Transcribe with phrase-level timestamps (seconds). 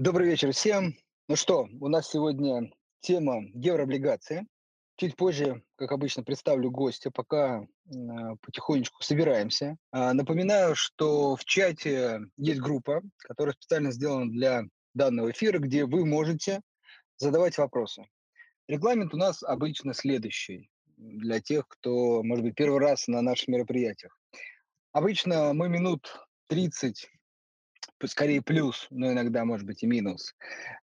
[0.00, 0.96] Добрый вечер всем.
[1.28, 4.46] Ну что, у нас сегодня тема еврооблигации.
[4.96, 7.66] Чуть позже, как обычно, представлю гостя, пока э,
[8.40, 9.76] потихонечку собираемся.
[9.92, 14.62] А, напоминаю, что в чате есть группа, которая специально сделана для
[14.94, 16.62] данного эфира, где вы можете
[17.18, 18.06] задавать вопросы.
[18.68, 24.18] Регламент у нас обычно следующий для тех, кто, может быть, первый раз на наших мероприятиях.
[24.92, 27.06] Обычно мы минут 30
[28.08, 30.34] скорее плюс, но иногда, может быть, и минус,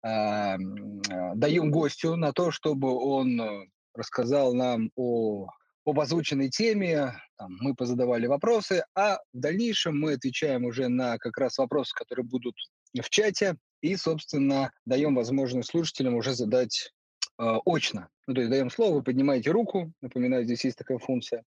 [0.02, 5.48] а, а, даем гостю на то, чтобы он э, рассказал нам о,
[5.84, 11.38] об озвученной теме, там, мы позадавали вопросы, а в дальнейшем мы отвечаем уже на как
[11.38, 12.54] раз вопросы, которые будут
[12.94, 16.92] в чате, и, собственно, даем возможность слушателям уже задать
[17.38, 18.08] э, очно.
[18.26, 21.44] Ну, то есть даем слово, вы поднимаете руку, напоминаю, здесь есть такая функция,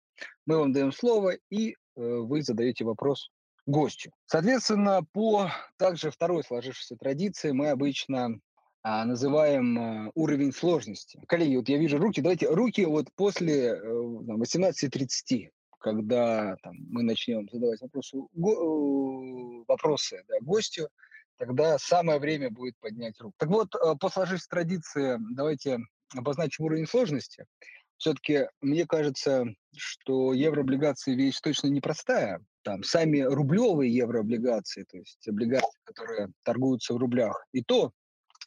[0.46, 3.30] мы вам даем слово, и э, вы задаете вопрос
[3.66, 4.12] гостю.
[4.27, 8.40] Соответственно, по также второй сложившейся традиции мы обычно
[8.82, 11.20] а, называем а, уровень сложности.
[11.27, 17.48] Коллеги, вот я вижу руки, давайте руки вот после э, 18.30, когда там, мы начнем
[17.51, 20.88] задавать вопросы, го, э, вопросы да, гостю,
[21.38, 23.34] тогда самое время будет поднять руку.
[23.38, 25.78] Так вот, э, по сложившейся традиции давайте
[26.15, 27.46] обозначим уровень сложности.
[27.96, 35.78] Все-таки мне кажется, что еврооблигации вещь точно непростая, там сами рублевые еврооблигации, то есть облигации,
[35.84, 37.92] которые торгуются в рублях, и то,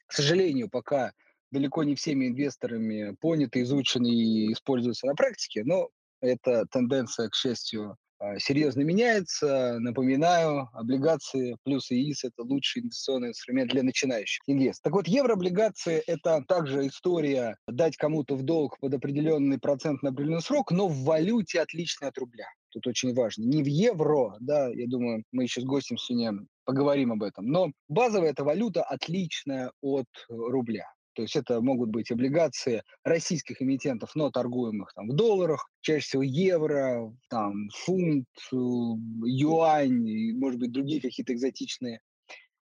[0.07, 1.13] к сожалению, пока
[1.51, 7.97] далеко не всеми инвесторами поняты, изучены и используются на практике, но эта тенденция, к счастью,
[8.39, 9.77] серьезно меняется.
[9.79, 14.83] Напоминаю, облигации плюс ИИС– это лучший инвестиционный инструмент для начинающих инвесторов.
[14.83, 20.41] Так вот, еврооблигации– это также история дать кому-то в долг под определенный процент на определенный
[20.41, 22.47] срок, но в валюте отличной от рубля.
[22.69, 23.43] Тут очень важно.
[23.43, 27.71] Не в евро, да, я думаю, мы еще с гостем сегодня поговорим об этом, но
[27.87, 30.85] базовая эта валюта отличная от рубля.
[31.17, 36.21] То есть это могут быть облигации российских эмитентов, но торгуемых там, в долларах, чаще всего
[36.21, 42.02] евро, там, фунт, юань, может быть, другие какие-то экзотичные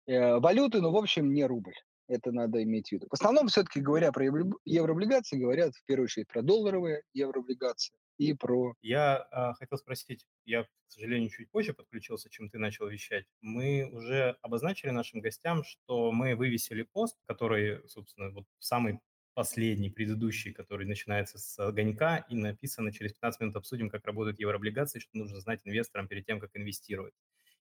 [0.05, 1.73] э, валюты, но, в общем, не рубль.
[2.07, 3.07] Это надо иметь в виду.
[3.09, 4.25] В основном, все-таки говоря про
[4.65, 8.73] еврооблигации, говорят в первую очередь про долларовые еврооблигации и про...
[8.81, 13.25] Я а, хотел спросить, я, к сожалению, чуть позже подключился, чем ты начал вещать.
[13.41, 18.99] Мы уже обозначили нашим гостям, что мы вывесили пост, который, собственно, вот самый
[19.33, 24.99] последний, предыдущий, который начинается с огонька, и написано через 15 минут обсудим, как работают еврооблигации,
[24.99, 27.13] что нужно знать инвесторам перед тем, как инвестировать.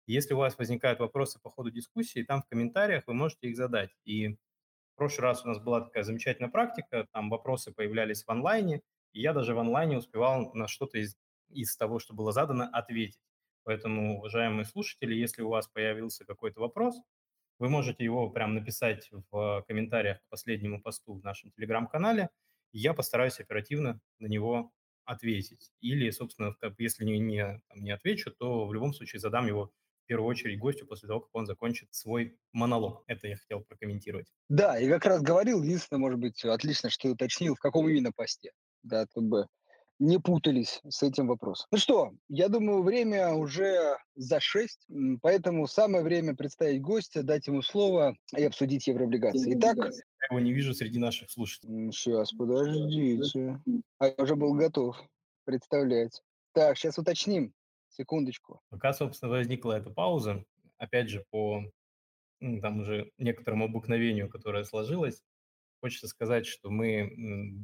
[0.07, 3.91] Если у вас возникают вопросы по ходу дискуссии, там в комментариях вы можете их задать.
[4.05, 8.83] И в прошлый раз у нас была такая замечательная практика, там вопросы появлялись в онлайне,
[9.13, 11.17] и я даже в онлайне успевал на что-то из,
[11.51, 13.21] из того, что было задано, ответить.
[13.65, 17.01] Поэтому, уважаемые слушатели, если у вас появился какой-то вопрос,
[17.59, 22.31] вы можете его прям написать в комментариях к последнему посту в нашем телеграм-канале,
[22.73, 24.73] и я постараюсь оперативно на него
[25.05, 25.71] ответить.
[25.81, 29.73] Или, собственно, если не, не, не отвечу, то в любом случае задам его
[30.13, 33.03] первую очередь гостю после того, как он закончит свой монолог.
[33.07, 34.27] Это я хотел прокомментировать.
[34.51, 38.53] Да, и как раз говорил, единственное, может быть, отлично, что уточнил, в каком именно посте
[38.83, 39.47] да, чтобы
[39.99, 41.69] не путались с этим вопросом.
[41.71, 44.87] Ну что, я думаю, время уже за шесть,
[45.23, 49.57] поэтому самое время представить гостя, дать ему слово и обсудить еврооблигации.
[49.57, 49.77] Итак...
[49.79, 51.91] Я его не вижу среди наших слушателей.
[51.91, 53.61] Сейчас, подождите.
[53.99, 54.97] А я уже был готов
[55.45, 56.21] представлять.
[56.53, 57.55] Так, сейчас уточним.
[57.93, 58.61] Секундочку.
[58.71, 60.45] Пока, собственно, возникла эта пауза,
[60.79, 61.63] опять же, по
[62.41, 65.23] там уже некоторому обыкновению, которое сложилось,
[65.83, 67.11] Хочется сказать, что мы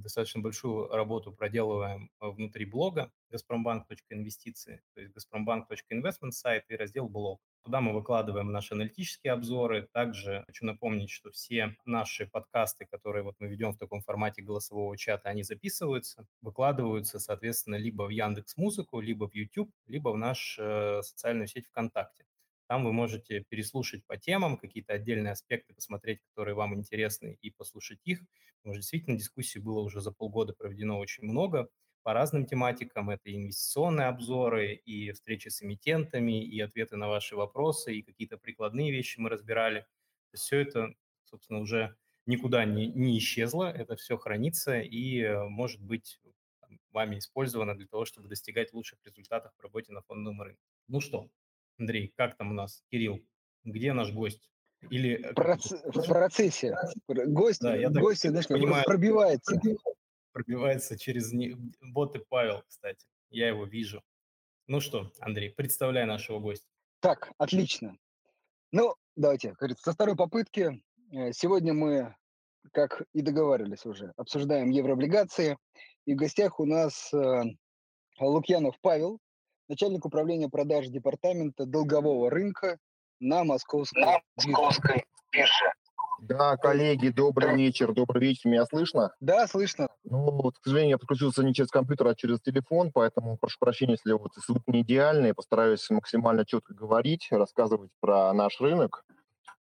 [0.03, 7.41] достаточно большую работу проделываем а, внутри блога газпромбанк.инвестиции, то есть газпромбанк.инвестмент сайт и раздел блог.
[7.65, 9.89] Туда мы выкладываем наши аналитические обзоры.
[9.93, 14.97] Также хочу напомнить, что все наши подкасты, которые вот мы ведем в таком формате голосового
[14.97, 20.63] чата, они записываются, выкладываются, соответственно, либо в Яндекс Музыку, либо в YouTube, либо в нашу
[20.63, 22.25] э, социальную сеть ВКонтакте.
[22.69, 28.01] Там вы можете переслушать по темам, какие-то отдельные аспекты посмотреть, которые вам интересны, и послушать
[28.05, 28.21] их.
[28.59, 31.69] Потому что действительно дискуссий было уже за полгода проведено очень много
[32.09, 33.11] по разным тематикам.
[33.11, 38.91] Это инвестиционные обзоры, и встречи с эмитентами, и ответы на ваши вопросы, и какие-то прикладные
[38.91, 39.87] вещи мы разбирали.
[40.33, 40.95] Все это,
[41.25, 41.95] собственно, уже
[42.25, 46.19] никуда не, не исчезло, это все хранится и э, может быть
[46.93, 50.63] вами использовано для того, чтобы достигать лучших результатов в работе на фондовом рынке.
[50.87, 51.29] Ну что,
[51.79, 52.83] Андрей, как там у нас?
[52.91, 53.23] Кирилл,
[53.65, 54.51] где наш гость?
[54.89, 55.73] Или э, Проц...
[55.73, 56.75] в процессе.
[57.07, 59.61] Гость, да, я гость знаешь, понимаю, пробивается.
[60.33, 61.33] Пробивается через
[61.81, 63.07] боты Павел, кстати.
[63.31, 64.03] Я его вижу.
[64.67, 66.69] Ну что, Андрей, представляй нашего гостя.
[67.01, 67.97] Так, отлично.
[68.73, 72.15] Ну, давайте, говорится, со второй попытки Э, сегодня мы,
[72.73, 75.57] как и договаривались уже, обсуждаем еврооблигации.
[76.05, 77.43] И в гостях у нас э,
[78.21, 79.19] Лукьянов Павел,
[79.69, 82.79] начальник управления продаж департамента долгового рынка
[83.21, 85.73] на Московской, на Московской бирже.
[86.21, 89.13] Да, коллеги, добрый вечер, добрый вечер, меня слышно?
[89.21, 89.89] Да, слышно.
[90.05, 93.93] Ну, вот, к сожалению, я подключился не через компьютер, а через телефон, поэтому прошу прощения,
[93.93, 99.05] если вот звук не идеальный, постараюсь максимально четко говорить, рассказывать про наш рынок.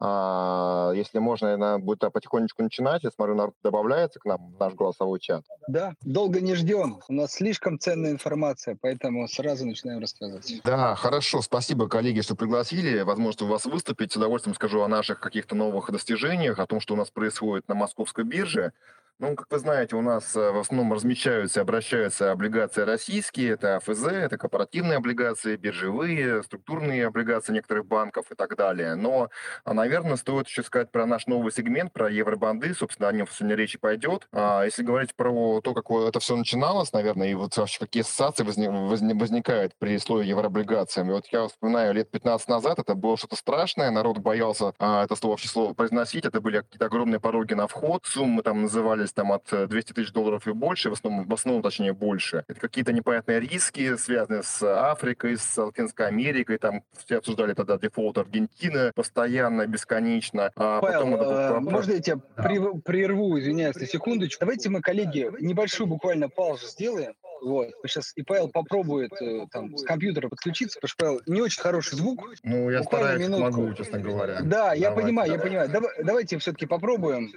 [0.01, 3.03] А, если можно, наверное, будет потихонечку начинать.
[3.03, 5.45] Я смотрю, народ добавляется к нам в наш голосовой чат.
[5.67, 7.01] Да, долго не ждем.
[7.09, 10.61] У нас слишком ценная информация, поэтому сразу начинаем рассказывать.
[10.65, 11.43] Да, хорошо.
[11.43, 13.01] Спасибо, коллеги, что пригласили.
[13.01, 14.13] Возможно, у вас выступить.
[14.13, 17.75] С удовольствием скажу о наших каких-то новых достижениях, о том, что у нас происходит на
[17.75, 18.73] московской бирже.
[19.21, 23.75] Ну, как вы знаете, у нас э, в основном размещаются и обращаются облигации российские, это
[23.75, 28.95] АФЗ, это корпоративные облигации, биржевые, структурные облигации некоторых банков и так далее.
[28.95, 29.29] Но,
[29.65, 33.57] а, наверное, стоит еще сказать про наш новый сегмент, про евробанды, собственно, о нем сегодня
[33.57, 34.29] речи пойдет.
[34.31, 38.45] А если говорить про то, как это все начиналось, наверное, и вот вообще какие ассоциации
[38.45, 41.11] возникают при слове еврооблигациям.
[41.11, 45.17] И вот я вспоминаю, лет 15 назад это было что-то страшное, народ боялся а, это
[45.17, 49.13] слово, вообще слово произносить, это были какие-то огромные пороги на вход, суммы там назывались оказались
[49.13, 52.45] там от 200 э, тысяч долларов и больше, в основном, в основном, точнее, больше.
[52.49, 58.19] Это какие-то непонятные риски, связанные с Африкой, с Латинской Америкой, там все обсуждали тогда дефолт
[58.19, 60.51] Аргентины постоянно, бесконечно.
[60.57, 61.55] А Павел, потом это...
[61.57, 62.43] э, можно я тебя да.
[62.85, 64.41] прерву, извиняюсь, на секундочку?
[64.41, 67.15] Давайте мы, коллеги, небольшую буквально паузу сделаем.
[67.41, 67.69] Вот.
[67.87, 71.97] Сейчас и Павел попробует э, там с компьютера подключиться, потому что Павел не очень хороший
[71.97, 72.29] звук.
[72.43, 73.61] Ну, я стараюсь, минутку.
[73.61, 74.41] могу, честно говоря.
[74.43, 75.39] Да, я понимаю, давай.
[75.39, 75.69] я понимаю.
[75.71, 77.33] Давай, давайте все-таки попробуем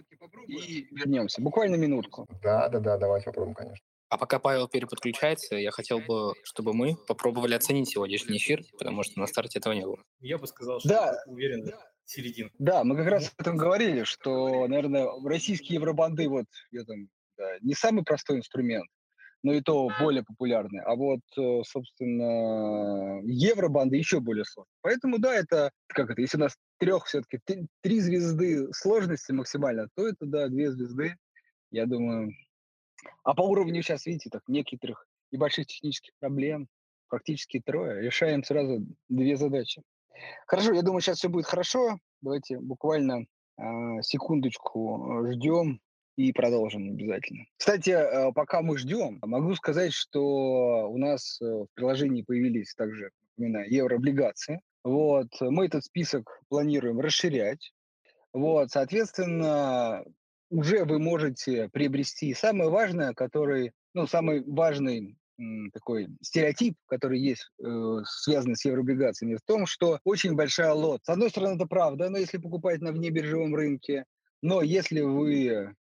[0.52, 1.42] и вернемся.
[1.42, 2.28] Буквально минутку.
[2.42, 3.86] Да, да, да, давайте попробуем, конечно.
[4.10, 9.20] А пока Павел переподключается, я хотел бы, чтобы мы попробовали оценить сегодняшний эфир, потому что
[9.20, 10.04] на старте этого не было.
[10.20, 11.24] Я бы сказал, что да.
[11.28, 11.80] уверен, да.
[12.04, 12.52] середин.
[12.60, 17.08] Да, мы как раз об этом говорили, что, наверное, российские евробанды, вот, я там,
[17.38, 18.90] да, не самый простой инструмент,
[19.44, 20.80] но и то более популярны.
[20.80, 24.74] А вот, э, собственно, евробанды еще более сложные.
[24.82, 27.40] Поэтому, да, это, как это, если у нас трех все-таки,
[27.82, 31.16] три звезды сложности максимально, то это, да, две звезды,
[31.72, 32.32] я думаю.
[33.24, 36.68] А по уровню сейчас, видите, так, некоторых небольших технических проблем,
[37.08, 39.82] практически трое, решаем сразу две задачи.
[40.46, 41.98] Хорошо, я думаю, сейчас все будет хорошо.
[42.22, 43.26] Давайте буквально
[43.58, 43.64] э,
[44.02, 45.82] секундочку ждем
[46.28, 47.46] и продолжим обязательно.
[47.58, 53.12] Кстати, э, пока мы ждем, могу сказать, что у нас э, в приложении появились также,
[53.38, 54.62] напоминаю, еврооблигации.
[54.84, 57.72] Вот, мы этот список планируем расширять.
[58.34, 60.04] Вот, соответственно,
[60.50, 65.18] уже вы можете приобрести самое важное, который, ну, самый важный
[65.74, 71.02] такой стереотип, который есть, э, связанный с еврооблигациями, в том, что очень большая лот.
[71.04, 74.06] С одной стороны, это правда, но если покупать на внебиржевом рынке,
[74.42, 75.74] но если вы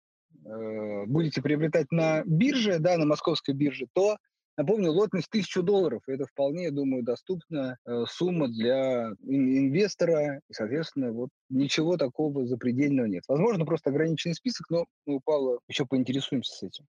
[0.45, 4.18] Э, будете приобретать на бирже, да, на московской бирже, то,
[4.57, 6.01] напомню, лотность 1000 долларов.
[6.07, 10.42] Это вполне, я думаю, доступная э, сумма для инвестора.
[10.50, 13.24] И, соответственно, вот ничего такого запредельного нет.
[13.28, 16.86] Возможно, просто ограниченный список, но мы у Павла еще поинтересуемся с этим.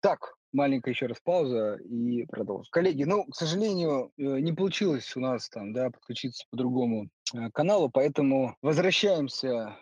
[0.00, 2.68] Так, маленькая еще раз пауза и продолжим.
[2.70, 7.08] Коллеги, ну, к сожалению, э, не получилось у нас там, да, подключиться по другому
[7.54, 9.76] каналу, поэтому возвращаемся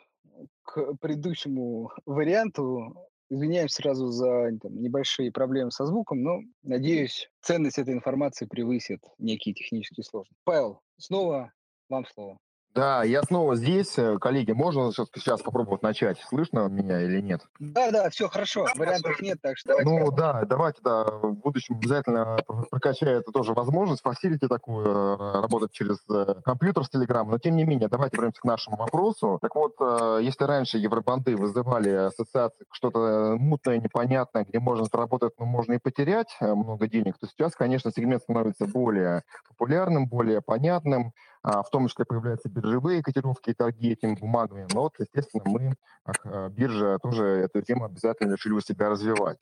[0.63, 2.95] к предыдущему варианту.
[3.31, 9.55] Извиняюсь сразу за там, небольшие проблемы со звуком, но, надеюсь, ценность этой информации превысит некие
[9.55, 10.41] технические сложности.
[10.45, 11.53] Павел, снова
[11.91, 12.39] вам слово.
[12.79, 13.99] Да, я снова здесь.
[13.99, 16.21] Э, коллеги, можно сейчас попробовать начать?
[16.29, 17.41] Слышно меня или нет?
[17.59, 18.69] Да, да, все хорошо.
[18.77, 19.81] Вариантов нет, так что...
[19.83, 22.39] Ну да, давайте, да, в будущем обязательно
[22.71, 27.25] прокачаю это тоже возможность, фасилити такую, э, работать через э, компьютер с Telegram.
[27.25, 29.41] Но тем не менее, давайте вернемся к нашему вопросу.
[29.43, 29.75] Так вот,
[30.21, 36.37] если раньше евробанды вызывали ассоциации что-то мутное, непонятное, где можно заработать, но можно и потерять
[36.41, 41.13] много денег, то сейчас, конечно, сегмент становится более популярным, более понятным.
[41.49, 44.67] А, в том числе появляются биржевые котировки и торги этими бумагами.
[44.75, 45.75] Но вот, естественно, мы,
[46.05, 49.39] а, биржа, тоже эту тему обязательно решили у себя развивать.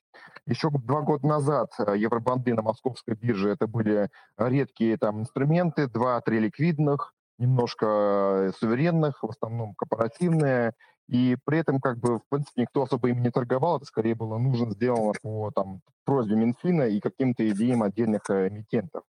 [0.47, 4.09] Еще два года назад а, евробанды на московской бирже это были
[4.39, 10.75] редкие там инструменты, два-три ликвидных, немножко э, суверенных, в основном корпоративные,
[11.09, 14.39] и при этом, как бы, в принципе, никто особо им не торговал, это скорее было
[14.39, 19.03] нужно сделано по там, просьбе Минфина и каким-то идеям отдельных э, эмитентов.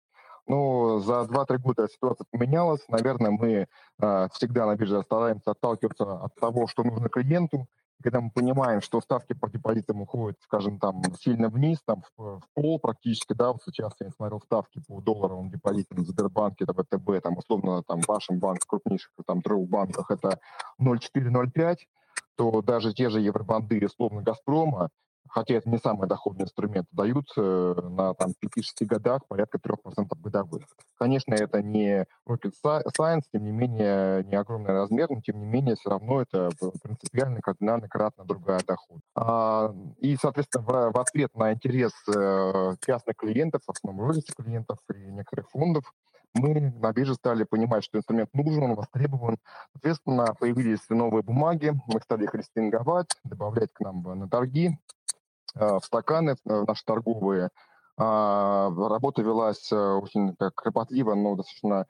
[0.48, 2.86] Ну, за 2-3 года ситуация поменялась.
[2.88, 3.68] Наверное, мы
[4.00, 7.68] э, всегда на бирже стараемся отталкиваться от того, что нужно клиенту.
[8.04, 12.44] Когда мы понимаем, что ставки по депозитам уходят, скажем, там сильно вниз, там в, в
[12.54, 17.24] пол практически, да, вот сейчас я смотрел ставки по долларовым депозитам в Сбербанке, это ВТБ,
[17.24, 20.40] там условно, там вашем банке, крупнейших, там, трех банках, это
[20.80, 21.78] 0,4-0,5,
[22.36, 24.90] то даже те же евробанды, условно, «Газпрома»,
[25.29, 30.63] хотя это не самый доходный инструмент, дают э, на там, 5-6 годах порядка 3% годовых.
[30.98, 35.75] Конечно, это не rocket science, тем не менее, не огромный размер, но тем не менее,
[35.75, 36.50] все равно это
[36.84, 39.00] принципиально кардинально кратно другая доход.
[39.15, 45.12] А, и, соответственно, в ответ на интерес э, частных клиентов, в основном розничных клиентов и
[45.12, 45.91] некоторых фондов,
[46.36, 49.38] мы на бирже стали понимать, что инструмент нужен, он востребован.
[49.74, 54.77] Соответственно, появились новые бумаги, мы стали их листинговать, добавлять к нам на торги,
[55.56, 57.50] Э, в стаканы в наши торговые.
[57.98, 61.86] А, работа велась э, очень так, кропотливо, но достаточно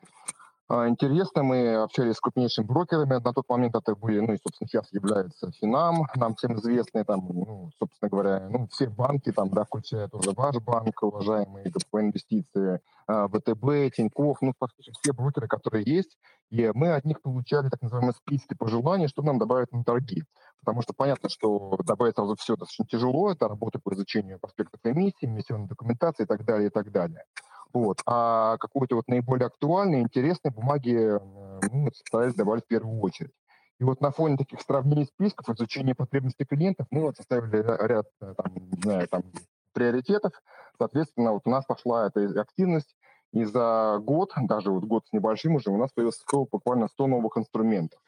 [0.70, 1.44] интересно.
[1.44, 3.22] Мы общались с крупнейшими брокерами.
[3.24, 7.26] На тот момент это были, ну и, собственно, сейчас является Финам, нам всем известные, там,
[7.28, 12.82] ну, собственно говоря, ну, все банки, там, да, включая тоже ваш банк, уважаемые по инвестиции,
[13.08, 16.18] а, ВТБ, Тинькофф, ну, фактически все брокеры, которые есть,
[16.50, 20.24] и мы от них получали так называемые списки пожеланий, что нам добавить на торги.
[20.62, 25.26] Потому что понятно, что добавить сразу все достаточно тяжело, это работа по изучению проспектов эмиссии,
[25.26, 27.24] эмиссионной документации и так далее, и так далее.
[27.76, 28.02] Вот.
[28.06, 31.20] А какой-то вот наиболее актуальный, интересной бумаги э,
[31.74, 33.34] мы старались добавить в первую очередь.
[33.82, 38.34] И вот на фоне таких сравнений списков, изучения потребностей клиентов, мы вот составили ряд э,
[38.38, 39.24] там, не знаю, там,
[39.74, 40.32] приоритетов.
[40.78, 42.96] Соответственно, вот у нас пошла эта активность,
[43.34, 47.38] и за год, даже вот год с небольшим уже, у нас появилось буквально 100 новых
[47.38, 48.00] инструментов.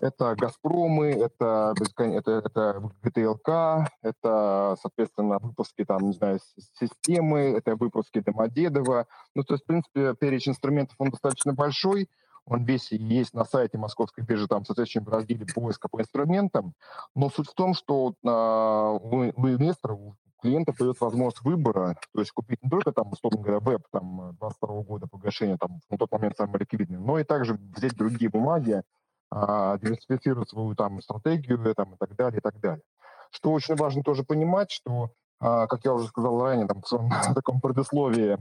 [0.00, 6.38] Это «Газпромы», это, это, это ГТЛК, это, соответственно, выпуски, там, не знаю,
[6.78, 9.06] системы, это выпуски Домодедова.
[9.34, 12.08] Ну, то есть, в принципе, перечень инструментов, он достаточно большой,
[12.44, 16.74] он весь есть на сайте Московской биржи, там, в соответствующем разделе поиска по инструментам.
[17.14, 22.20] Но суть в том, что э, у, у инвестора, у клиента появится возможность выбора, то
[22.20, 26.12] есть купить не только, там, условно говоря, веб там, 22 года погашения, там, на тот
[26.12, 28.82] момент самый ликвидный, но и также взять другие бумаги,
[29.30, 32.82] а, диверсифицировать свою там стратегию там, и так далее, и так далее.
[33.30, 37.60] Что очень важно тоже понимать, что, а, как я уже сказал ранее, там, в таком
[37.60, 38.38] предусловии,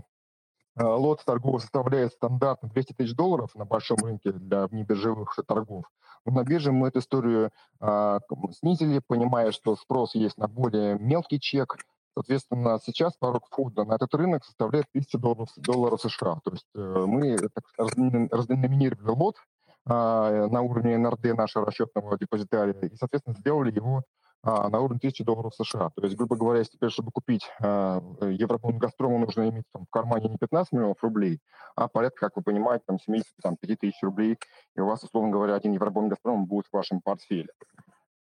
[0.78, 5.86] а, лот торгов составляет стандартно 200 тысяч долларов на большом рынке для внебиржевых торгов.
[6.26, 8.20] Но на бирже мы эту историю а,
[8.52, 11.78] снизили, понимая, что спрос есть на более мелкий чек.
[12.14, 16.40] Соответственно, сейчас порог входа на этот рынок составляет 1000 долларов, долларов США.
[16.46, 19.42] То есть э, мы так, разденоминировали лот а,
[19.88, 24.04] на уровне НРД нашего расчетного депозитария и, соответственно, сделали его
[24.46, 25.90] а, на уровне 1000 долларов США.
[25.96, 29.90] То есть, грубо говоря, если теперь, чтобы купить а, Европон Газпрому, нужно иметь там, в
[29.90, 31.40] кармане не 15 миллионов рублей,
[31.76, 34.38] а порядка, как вы понимаете, там, 75 тысяч рублей,
[34.76, 37.48] и у вас, условно говоря, один Европон Газпром будет в вашем портфеле.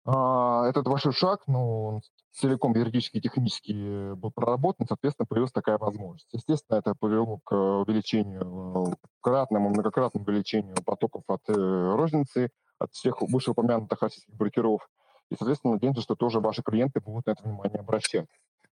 [0.04, 2.00] А, этот большой шаг, ну, он
[2.32, 6.28] целиком юридически и технически был проработан, соответственно, появилась такая возможность.
[6.32, 14.00] Естественно, это привело к увеличению, кратному, многократному увеличению потоков от э, розницы, от всех вышеупомянутых
[14.00, 14.88] российских брокеров.
[15.30, 18.26] И, соответственно, надеемся, что тоже ваши клиенты будут на это внимание обращать.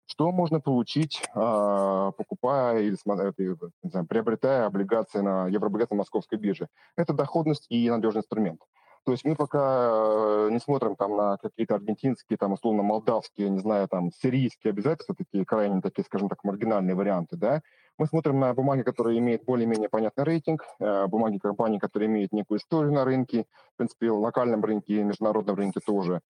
[0.07, 6.67] Что можно получить, а, покупая или не знаю, приобретая облигации на еврооблигации московской бирже?
[6.97, 8.61] Это доходность и надежный инструмент.
[9.05, 13.59] То есть мы пока э, не смотрим там на какие-то аргентинские, там, условно, молдавские, не
[13.59, 17.63] знаю, там, сирийские обязательства, такие крайне такие, скажем так, маргинальные варианты, да.
[17.99, 22.59] Мы смотрим на бумаги, которые имеют более-менее понятный рейтинг, э, бумаги компаний, которые имеют некую
[22.59, 26.21] историю на рынке, в принципе, в локальном рынке и международном рынке тоже.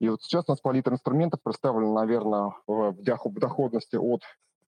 [0.00, 4.22] И вот сейчас у нас палитра инструментов представлена, наверное, в доходности от,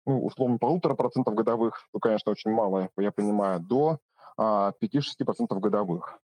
[0.06, 4.00] ну, условно, полутора процентов годовых, ну, конечно, очень мало, я понимаю, до
[4.39, 6.20] 5-6% а, годовых.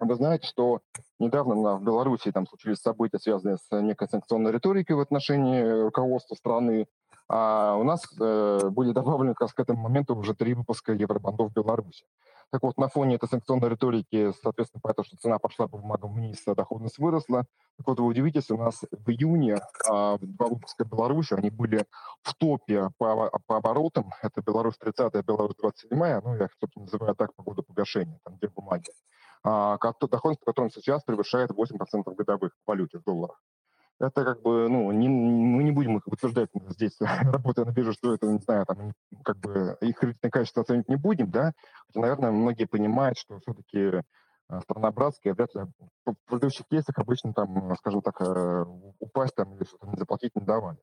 [0.00, 0.80] Вы знаете, что
[1.18, 6.86] недавно в Беларуси там случились события, связанные с некой санкционной риторикой в отношении руководства страны.
[7.28, 11.50] А у нас э, были добавлены как раз к этому моменту уже три выпуска евробандов
[11.50, 12.04] в Беларуси.
[12.50, 16.42] Так вот, на фоне этой санкционной риторики, соответственно, понятно, что цена пошла по бумагам вниз,
[16.46, 17.46] а доходность выросла.
[17.78, 19.58] Так вот, вы удивитесь, у нас в июне
[19.88, 21.86] а, два выпуска Беларуси, они были
[22.22, 24.10] в топе по, по оборотам.
[24.22, 28.48] Это Беларусь 30 Беларусь 27 ну, я, собственно, называю так по году погашения, там, где
[28.48, 28.90] бумаги
[29.44, 33.40] а, доходность, которым сейчас превышает 8% годовых в валюте, в долларах.
[34.00, 38.14] Это как бы, ну, не, мы не будем их утверждать здесь, работая на бирже, что
[38.14, 41.52] это, не знаю, там, как бы их кредитное качество оценить не будем, да,
[41.86, 44.02] хотя, наверное, многие понимают, что все-таки
[44.48, 45.62] а, страна братская, вряд ли
[46.06, 48.64] в предыдущих кейсах обычно там, скажем так, э,
[48.98, 50.78] упасть там или что-то не заплатить не давали.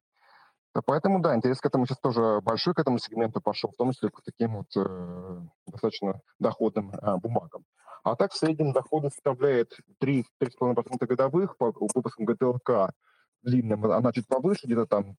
[0.86, 4.10] Поэтому, да, интерес к этому сейчас тоже большой, к этому сегменту пошел, в том числе
[4.10, 7.66] к таким вот э, достаточно доходным э, бумагам.
[8.04, 12.94] А так в среднем доходы составляет 3-3,5% годовых по выпускам ГТЛК
[13.44, 15.16] длинным, она чуть повыше, где-то там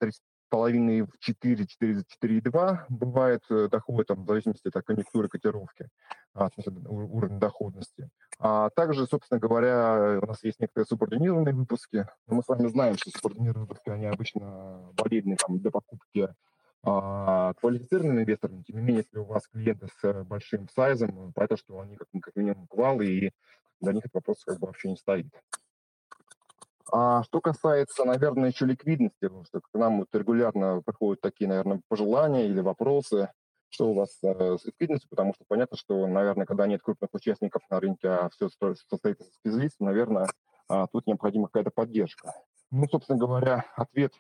[0.53, 5.89] половины в 4, 4, 4,2 бывает э, доход, там, в зависимости от конъюнктуры котировки,
[6.35, 6.51] а,
[6.91, 8.11] уровня доходности.
[8.39, 12.07] А также, собственно говоря, у нас есть некоторые субординированные выпуски.
[12.27, 16.29] Мы с вами знаем, что субординированные выпуски, они обычно валидны там, для покупки
[16.83, 18.63] а, квалифицированным инвесторам.
[18.65, 22.37] Тем не менее, если у вас клиенты с большим сайзом, понятно, что они как, как
[22.37, 23.31] минимум квалы, и
[23.81, 25.33] для них этот вопрос как бы вообще не стоит.
[26.91, 31.81] А что касается, наверное, еще ликвидности, потому что к нам вот регулярно приходят такие, наверное,
[31.89, 33.31] пожелания или вопросы,
[33.69, 37.62] что у вас э, с ликвидностью, потому что понятно, что, наверное, когда нет крупных участников
[37.71, 40.29] на рынке, а все состоит из специалистов, наверное,
[40.69, 42.33] а, тут необходима какая-то поддержка.
[42.71, 44.12] Ну, собственно говоря, ответ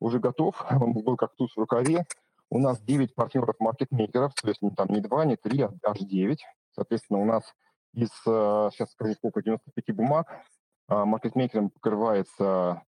[0.00, 2.04] уже готов, он был как туз в рукаве.
[2.50, 6.44] У нас 9 партнеров-маркетмейкеров, то есть не, там не 2, не 3, а аж 9.
[6.72, 7.42] Соответственно, у нас
[7.94, 10.28] из, э, сейчас скажу сколько, 95 бумаг,
[10.88, 12.82] маркетмейкером покрывается,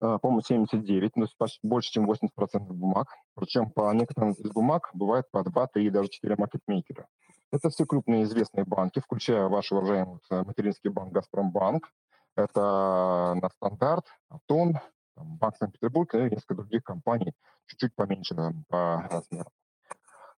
[0.00, 3.08] а, по-моему, 79, то есть больше, чем 80% бумаг.
[3.34, 7.06] Причем по некоторым из бумаг бывает по 2, 3 и даже 4 маркетмейкера.
[7.52, 11.88] Это все крупные известные банки, включая ваш уважаемый э, материнский банк «Газпромбанк».
[12.36, 14.78] Это на стандарт, Атон,
[15.16, 17.32] Банк Санкт-Петербург и несколько других компаний,
[17.66, 19.48] чуть-чуть поменьше там, по размеру.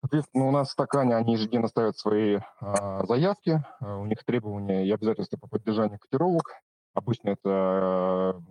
[0.01, 4.85] Соответственно, у нас в стакане они ежедневно ставят свои э, заявки, э, у них требования
[4.85, 6.53] и обязательства по поддержанию котировок,
[6.97, 8.41] Обычно это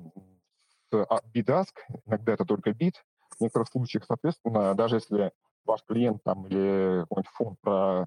[0.93, 3.05] э, бит-аск, иногда это только бит.
[3.37, 5.33] В некоторых случаях, соответственно, даже если
[5.65, 8.07] ваш клиент там или какой-нибудь фонд про,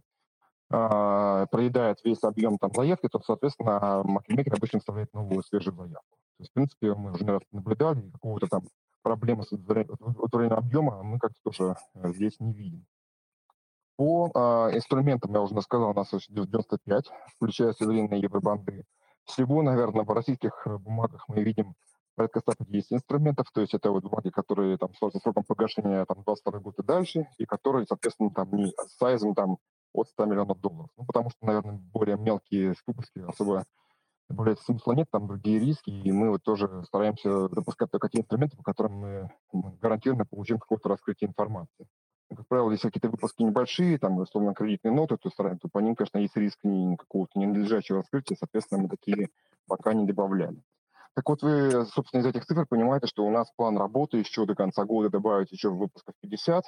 [0.71, 6.17] э, проедает весь объем там заявки, то, соответственно, маркетмейкер обычно вставляет новую свежую заявку.
[6.37, 8.63] То есть, в принципе, мы уже не раз наблюдали, какого-то там
[9.01, 12.85] проблемы с удовлетворением объема мы как-то тоже э, здесь не видим.
[13.97, 18.85] По э, инструментам, я уже сказал, у нас 95, включая суверенные евробанды.
[19.29, 21.75] Всего, наверное, в российских э, бумагах мы видим
[22.15, 26.59] порядка 150 инструментов, то есть это вот бумаги, которые там со сроком погашения там 22
[26.59, 29.57] год и дальше, и которые, соответственно, там не сайзом там
[29.93, 30.89] от 100 миллионов долларов.
[30.97, 33.65] Ну, потому что, наверное, более мелкие выпуски особо
[34.29, 38.57] более смысла нет, там другие риски, и мы вот тоже стараемся допускать только те инструменты,
[38.57, 39.31] по которым мы
[39.79, 41.87] гарантированно получим какое-то раскрытие информации
[42.35, 46.19] как правило, если какие-то выпуски небольшие, там, условно, кредитные ноты, то, то по ним, конечно,
[46.19, 49.29] есть риск какого-то ненадлежащего раскрытия, соответственно, мы такие
[49.67, 50.61] пока не добавляли.
[51.15, 54.55] Так вот, вы, собственно, из этих цифр понимаете, что у нас план работы еще до
[54.55, 56.63] конца года добавить еще выпусков 50,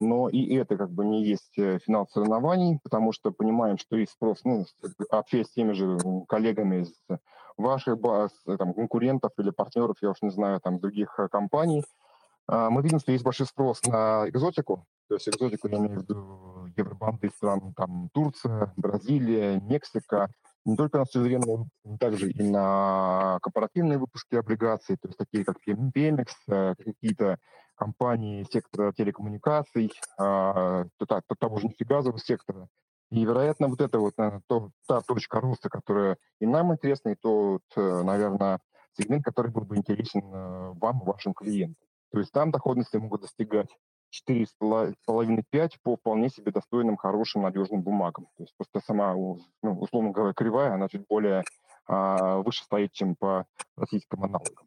[0.00, 4.12] но и это как бы не есть э, финал соревнований, потому что понимаем, что есть
[4.12, 4.64] спрос, ну,
[5.10, 6.94] общаясь с теми же коллегами из
[7.56, 11.82] ваших баз, там, конкурентов или партнеров, я уж не знаю, там, других э, компаний–
[12.48, 14.86] мы видим, что есть большой спрос на экзотику.
[15.08, 20.28] То есть экзотику, я имею в виду евробанды стран, там Турция, Бразилия, Мексика,
[20.64, 25.56] не только на суверенные, но также и на корпоративные выпуски облигаций, то есть такие как
[25.66, 27.38] PMX, э, какие-то
[27.74, 32.68] компании сектора телекоммуникаций, а, то, того же нефтегазового сектора.
[33.10, 37.14] И, вероятно, вот это вот, наверное, то, та точка роста, которая и нам интересна, и
[37.14, 38.58] тот, э, наверное,
[38.98, 41.87] сегмент, который был бы интересен э, вам, вашим клиентам.
[42.10, 43.68] То есть там доходности могут достигать
[44.30, 48.26] 4,5-5 по вполне себе достойным, хорошим, надежным бумагам.
[48.36, 51.44] То есть просто сама, ну, условно говоря, кривая, она чуть более
[51.86, 54.66] а, выше стоит, чем по российским аналогам.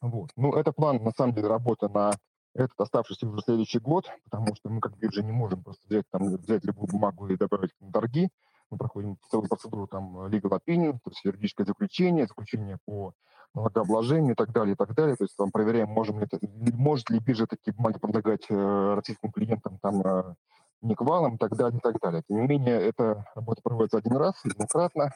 [0.00, 0.30] Вот.
[0.36, 2.12] Ну, это план, на самом деле, работы на
[2.54, 6.36] этот оставшийся уже следующий год, потому что мы, как биржа, не можем просто взять, там,
[6.36, 8.28] взять любую бумагу и добавить на торги.
[8.70, 13.12] Мы проходим целую процедуру там legal opinion, то есть юридическое заключение, заключение по
[13.54, 15.16] налогообложению и так далее, и так далее.
[15.16, 16.38] То есть там проверяем, можем ли это,
[16.76, 20.34] может ли биржа такие бумаги предлагать э, российским клиентам там э,
[20.82, 22.22] не квалом и так далее, и так далее.
[22.28, 25.10] Тем не менее, эта работа проводится один раз, единократно,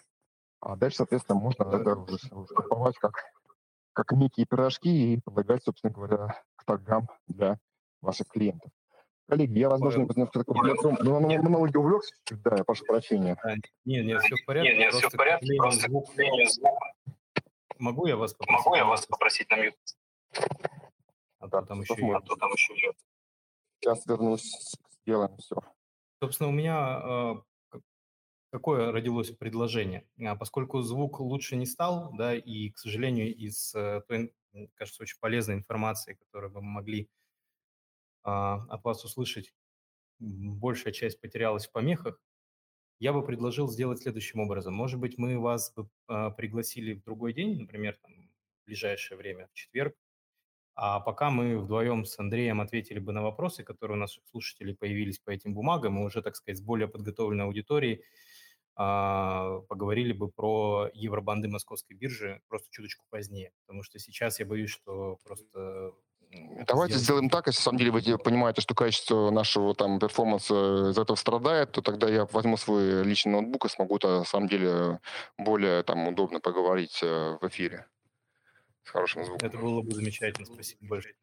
[0.61, 3.13] а дальше, соответственно, можно это уже, уже куповать как,
[3.93, 7.59] как некие пирожки и предлагать, собственно говоря, к торгам для
[8.01, 8.71] ваших клиентов.
[9.29, 13.37] Коллеги, я должен немножко такой на монологе увлекся да, я прошу прощения.
[13.85, 14.71] Нет, нет, все в порядке.
[14.71, 16.79] Нет, нет, все в порядке, просто звук, звук
[17.79, 18.65] Могу я вас попросить?
[18.65, 19.75] Могу я вас попросить на мьют?
[21.39, 22.97] А то там еще, а то там еще идет.
[23.81, 25.57] Сейчас вернусь, сделаем все.
[26.21, 27.01] Собственно, у меня
[27.73, 27.81] э,
[28.51, 30.09] какое родилось предложение?
[30.21, 34.35] А, поскольку звук лучше не стал, да, и, к сожалению, из э, той,
[34.75, 37.09] кажется, очень полезной информации, которую мы могли э,
[38.25, 39.55] от вас услышать,
[40.19, 42.21] большая часть потерялась в помехах,
[43.01, 44.75] я бы предложил сделать следующим образом.
[44.75, 48.13] Может быть, мы вас бы а, пригласили в другой день, например, там,
[48.63, 49.95] в ближайшее время, в четверг,
[50.75, 55.19] а пока мы вдвоем с Андреем ответили бы на вопросы, которые у наших слушателей появились
[55.19, 58.05] по этим бумагам, мы уже, так сказать, с более подготовленной аудиторией
[58.77, 64.71] а, поговорили бы про евробанды московской биржи просто чуточку позднее, потому что сейчас я боюсь,
[64.71, 65.95] что просто
[66.31, 67.05] Давайте сделать.
[67.05, 71.17] сделаем так, если, на самом деле, вы понимаете, что качество нашего там перформанса из этого
[71.17, 75.01] страдает, то тогда я возьму свой личный ноутбук и смогу, на самом деле,
[75.39, 77.87] более там удобно поговорить э, в эфире
[78.85, 79.49] с хорошим звуком.
[79.49, 81.15] Это было бы замечательно, спасибо большое.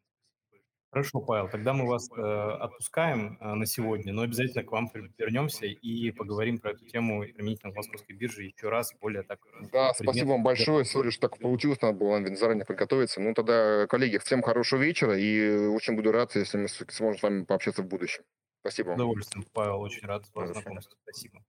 [0.96, 5.66] Хорошо, Павел, тогда мы вас э, отпускаем э, на сегодня, но обязательно к вам вернемся
[5.66, 9.40] и поговорим про эту тему применительно к московской бирже еще раз, более так.
[9.70, 10.86] Да, спасибо вам большое.
[10.86, 13.20] Сори, что так получилось, надо было заранее подготовиться.
[13.20, 17.44] Ну тогда, коллеги, всем хорошего вечера и очень буду рад, если мы сможем с вами
[17.44, 18.22] пообщаться в будущем.
[18.60, 18.92] Спасибо.
[18.92, 20.96] С удовольствием, Павел, очень рад вас знакомству.
[21.02, 21.44] Спасибо.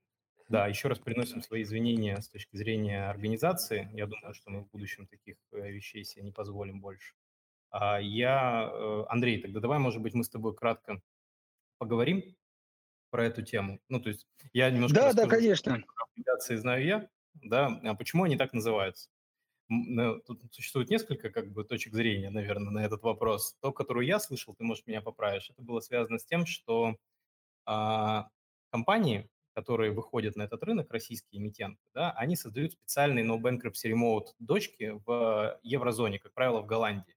[0.50, 3.90] Да, еще раз приносим свои извинения с точки зрения организации.
[3.94, 7.14] Я думаю, что мы в будущем таких э, вещей себе не позволим больше.
[7.70, 11.02] А я, э, Андрей, тогда давай, может быть, мы с тобой кратко
[11.80, 12.36] поговорим
[13.12, 13.80] про эту тему.
[13.90, 15.78] Ну, то есть я немножко Да, да, расскажу, конечно.
[15.80, 19.10] что облигации знаю я, да, а почему они так называются?
[19.70, 23.58] Тут существует несколько как бы точек зрения, наверное, на этот вопрос.
[23.62, 26.96] То, которую я слышал, ты, может, меня поправишь, это было связано с тем, что
[27.66, 28.30] а,
[28.72, 34.28] компании, которые выходят на этот рынок, российские эмитенты, да, они создают специальные no bankruptcy remote
[34.40, 37.17] дочки в еврозоне, как правило, в Голландии.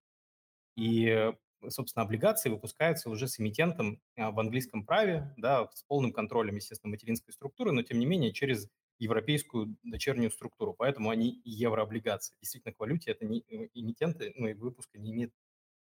[0.77, 1.33] И,
[1.69, 6.91] собственно, облигации выпускаются уже с эмитентом а, в английском праве, да, с полным контролем, естественно,
[6.91, 10.75] материнской структуры, но, тем не менее, через европейскую дочернюю структуру.
[10.75, 12.37] Поэтому они еврооблигации.
[12.41, 15.33] Действительно, к валюте это не, э, эмитенты, ну и выпуска не имеет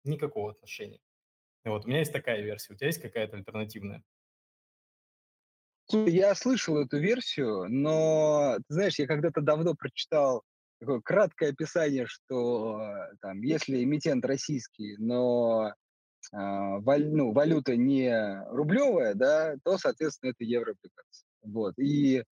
[0.05, 1.01] никакого отношения.
[1.64, 2.74] Вот, у меня есть такая версия.
[2.74, 4.05] У тебя есть какая-то альтернативная?
[5.90, 10.42] Я слышал эту версию, но, ты знаешь, я когда-то давно прочитал
[10.79, 15.75] такое краткое описание, что э, там, если эмитент российский, но
[16.33, 21.29] а, валь, ну, валюта не рублевая, да, то, соответственно, это еврооблигация.
[21.43, 21.79] Вот.
[21.79, 22.25] И,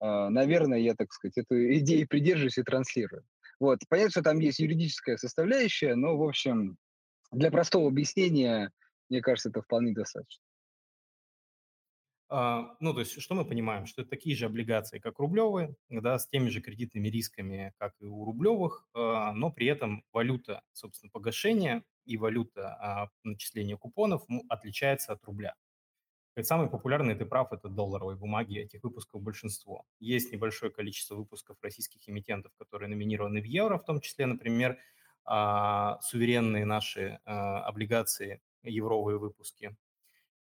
[0.00, 3.24] а, наверное, я, так сказать, эту идею придерживаюсь и транслирую.
[3.60, 3.80] Вот.
[3.88, 6.76] Понятно, что там есть юридическая составляющая, но, в общем,
[7.30, 8.70] для простого объяснения,
[9.08, 10.42] мне кажется, это вполне достаточно.
[12.36, 13.86] А, ну, то есть что мы понимаем?
[13.86, 18.06] Что это такие же облигации, как рублевые, да, с теми же кредитными рисками, как и
[18.06, 25.12] у рублевых, а, но при этом валюта, собственно, погашения и валюта а, начисления купонов отличается
[25.12, 25.54] от рубля.
[26.40, 29.84] Самый популярный, ты прав, это долларовые бумаги, этих выпусков большинство.
[30.00, 34.76] Есть небольшое количество выпусков российских эмитентов, которые номинированы в евро, в том числе, например,
[35.24, 39.76] суверенные наши облигации, евровые выпуски,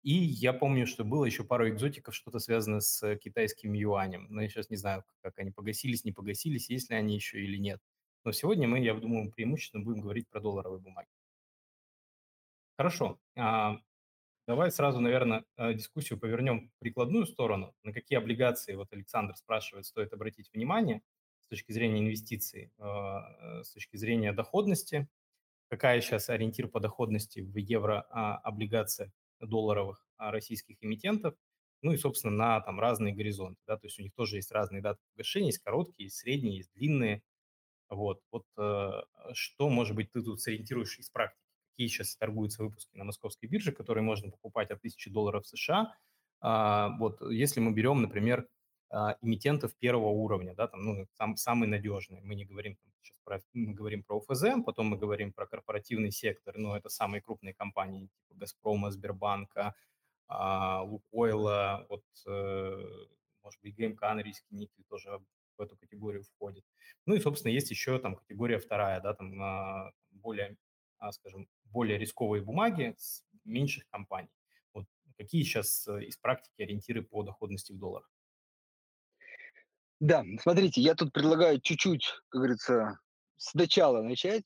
[0.04, 4.28] и я помню, что было еще пару экзотиков, что-то связанное с китайским юанем.
[4.30, 7.58] Но я сейчас не знаю, как они погасились, не погасились, есть ли они еще или
[7.58, 7.82] нет.
[8.26, 11.10] Но сегодня мы, я думаю, преимущественно будем говорить про долларовые бумаги.
[12.78, 13.20] Хорошо.
[13.38, 13.78] А,
[14.48, 17.76] давай сразу, наверное, а, дискуссию повернем в прикладную сторону.
[17.84, 21.02] На какие облигации, вот Александр спрашивает, стоит обратить внимание
[21.42, 25.08] с точки зрения инвестиций, а, с точки зрения доходности.
[25.70, 29.12] Какая сейчас ориентир по доходности в евро облигациях?
[29.42, 31.36] Долларовых а, российских эмитентов,
[31.82, 34.82] ну и, собственно, на там разные горизонты, да, то есть у них тоже есть разные
[34.82, 37.22] даты погашения, есть короткие, есть средние, есть длинные,
[37.90, 38.92] вот, вот э,
[39.34, 43.72] что, может быть, ты тут сориентируешь из практики, какие сейчас торгуются выпуски на московской бирже,
[43.72, 45.94] которые можно покупать от 1000 долларов США,
[46.42, 48.48] а, вот, если мы берем, например,
[48.92, 52.22] а, эмитентов первого уровня, да, там, ну, сам, самый надежный.
[52.22, 56.12] Мы не говорим там, сейчас про, мы говорим про ОФЗ, потом мы говорим про корпоративный
[56.12, 59.76] сектор, но это самые крупные компании типа Газпрома, Сбербанка,
[60.28, 63.06] а, Лукойла, вот, э,
[63.44, 65.20] может быть, ГМК, Норильский никель тоже
[65.58, 66.64] в эту категорию входит.
[67.06, 70.58] Ну и, собственно, есть еще там категория вторая, да, там а, более,
[71.12, 74.30] скажем, более рисковые бумаги с меньших компаний.
[74.74, 74.86] Вот
[75.18, 78.10] какие сейчас э, из практики ориентиры по доходности в долларах?
[80.00, 83.00] Да, смотрите, я тут предлагаю чуть-чуть, как говорится,
[83.38, 84.44] с начала начать.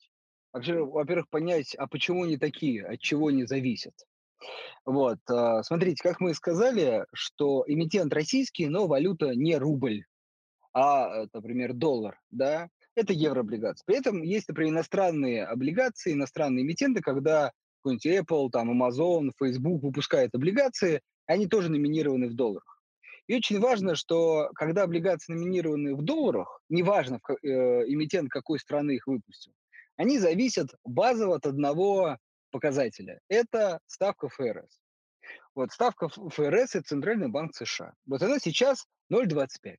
[0.52, 3.94] Вообще, во-первых, понять, а почему они такие, от чего они зависят.
[4.84, 10.04] Вот, а, смотрите, как мы сказали, что эмитент российский, но валюта не рубль,
[10.72, 13.84] а, например, доллар, да, это еврооблигации.
[13.86, 20.34] При этом есть, например, иностранные облигации, иностранные эмитенты, когда какой-нибудь Apple, там, Amazon, Facebook выпускают
[20.34, 22.73] облигации, они тоже номинированы в долларах.
[23.26, 29.06] И очень важно, что когда облигации номинированы в долларах, неважно, э, эмитент какой страны их
[29.06, 29.52] выпустил,
[29.96, 32.18] они зависят базово от одного
[32.50, 33.20] показателя.
[33.28, 34.80] Это ставка ФРС.
[35.54, 37.94] Вот ставка ФРС– это Центральный банк США.
[38.06, 39.76] Вот она сейчас 0,25.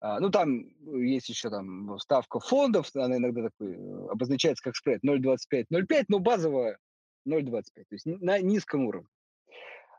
[0.00, 0.68] А, ну, там
[1.00, 6.78] есть еще там ставка фондов, она иногда такой, э, обозначается как спред 0,25-0,5, но базовая
[7.26, 9.08] 0,25, то есть на низком уровне.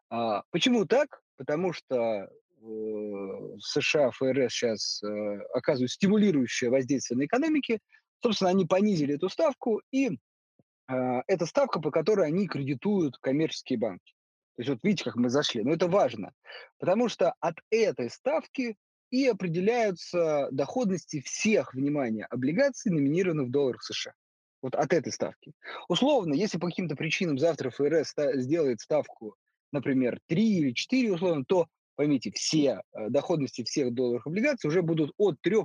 [0.09, 1.21] А, почему так?
[1.37, 5.07] Потому что э, США ФРС сейчас э,
[5.53, 7.79] оказывают стимулирующее воздействие на экономике.
[8.21, 14.13] Собственно, они понизили эту ставку, и э, это ставка, по которой они кредитуют коммерческие банки.
[14.55, 15.63] То есть вот видите, как мы зашли.
[15.63, 16.33] Но это важно,
[16.79, 18.75] потому что от этой ставки
[19.11, 24.13] и определяются доходности всех, внимание, облигаций, номинированных в долларах США.
[24.61, 25.53] Вот от этой ставки.
[25.87, 29.35] Условно, если по каким-то причинам завтра ФРС сделает ставку,
[29.71, 35.11] например, 3 или 4 условно, то поймите, все э, доходности всех долларовых облигаций уже будут
[35.17, 35.63] от 3-4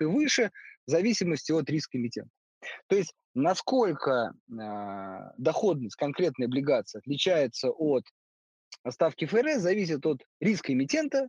[0.00, 0.50] и выше,
[0.86, 2.30] в зависимости от риска эмитента.
[2.86, 4.54] То есть насколько э,
[5.36, 8.04] доходность конкретной облигации отличается от
[8.88, 11.28] ставки ФРС, зависит от риска эмитента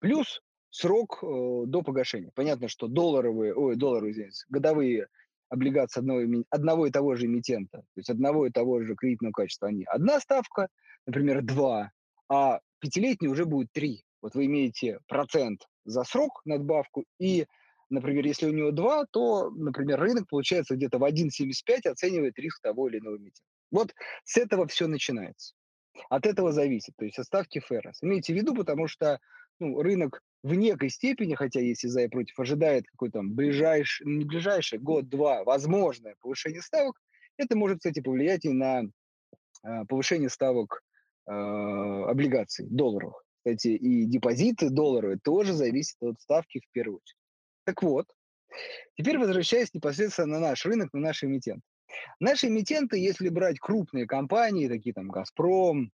[0.00, 1.26] плюс срок э,
[1.66, 2.32] до погашения.
[2.34, 5.06] Понятно, что долларовые, ой, долларовые, извините, годовые
[5.52, 9.68] облигации одного, одного и того же эмитента, то есть одного и того же кредитного качества,
[9.68, 10.68] они одна ставка,
[11.06, 11.90] например, два,
[12.28, 14.02] а пятилетний уже будет три.
[14.22, 17.46] Вот вы имеете процент за срок надбавку, и,
[17.90, 22.88] например, если у него два, то, например, рынок, получается, где-то в 1,75 оценивает риск того
[22.88, 23.42] или иного эмитента.
[23.70, 25.54] Вот с этого все начинается.
[26.08, 28.02] От этого зависит, то есть от ставки ФРС.
[28.02, 29.18] Имейте в виду, потому что
[29.60, 34.24] ну, рынок в некой степени, хотя если за и против, ожидает какой-то там ближайший, не
[34.24, 37.00] ближайший, год-два, возможное повышение ставок,
[37.36, 40.82] это может, кстати, повлиять и на э, повышение ставок
[41.26, 43.24] э, облигаций долларовых.
[43.38, 47.18] Кстати, и депозиты долларовые тоже зависят от ставки в первую очередь.
[47.64, 48.06] Так вот,
[48.96, 51.62] теперь возвращаясь непосредственно на наш рынок, на наши эмитенты.
[52.20, 55.90] Наши эмитенты, если брать крупные компании, такие там «Газпром», э,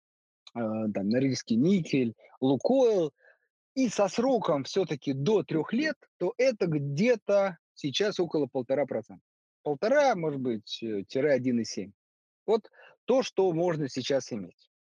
[0.54, 3.12] там, Норильский никель, «Лукойл»,
[3.74, 9.24] и со сроком все-таки до трех лет, то это где-то сейчас около полтора процента.
[9.62, 11.92] Полтора, может быть, э, тире 1,7.
[12.46, 12.70] Вот
[13.04, 14.70] то, что можно сейчас иметь.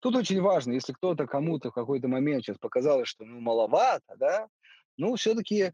[0.00, 4.48] Тут очень важно, если кто-то кому-то в какой-то момент сейчас показалось, что ну маловато, да,
[4.96, 5.72] ну все-таки э,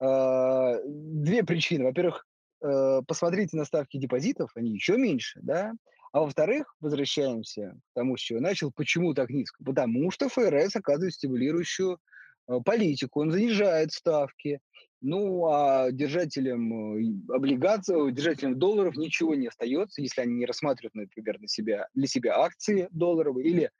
[0.00, 1.84] а, две причины.
[1.84, 2.26] Во-первых,
[2.62, 5.72] э, посмотрите на ставки депозитов, они еще меньше, да,
[6.16, 9.62] а во-вторых, возвращаемся к тому, с чего начал, почему так низко?
[9.64, 11.98] Потому что ФРС оказывает стимулирующую
[12.48, 14.60] Э, политику, он занижает ставки.
[15.02, 21.40] Ну, а держателям э, облигаций, держателям долларов ничего не остается, если они не рассматривают, например,
[21.40, 23.70] на себя, для себя акции долларовые или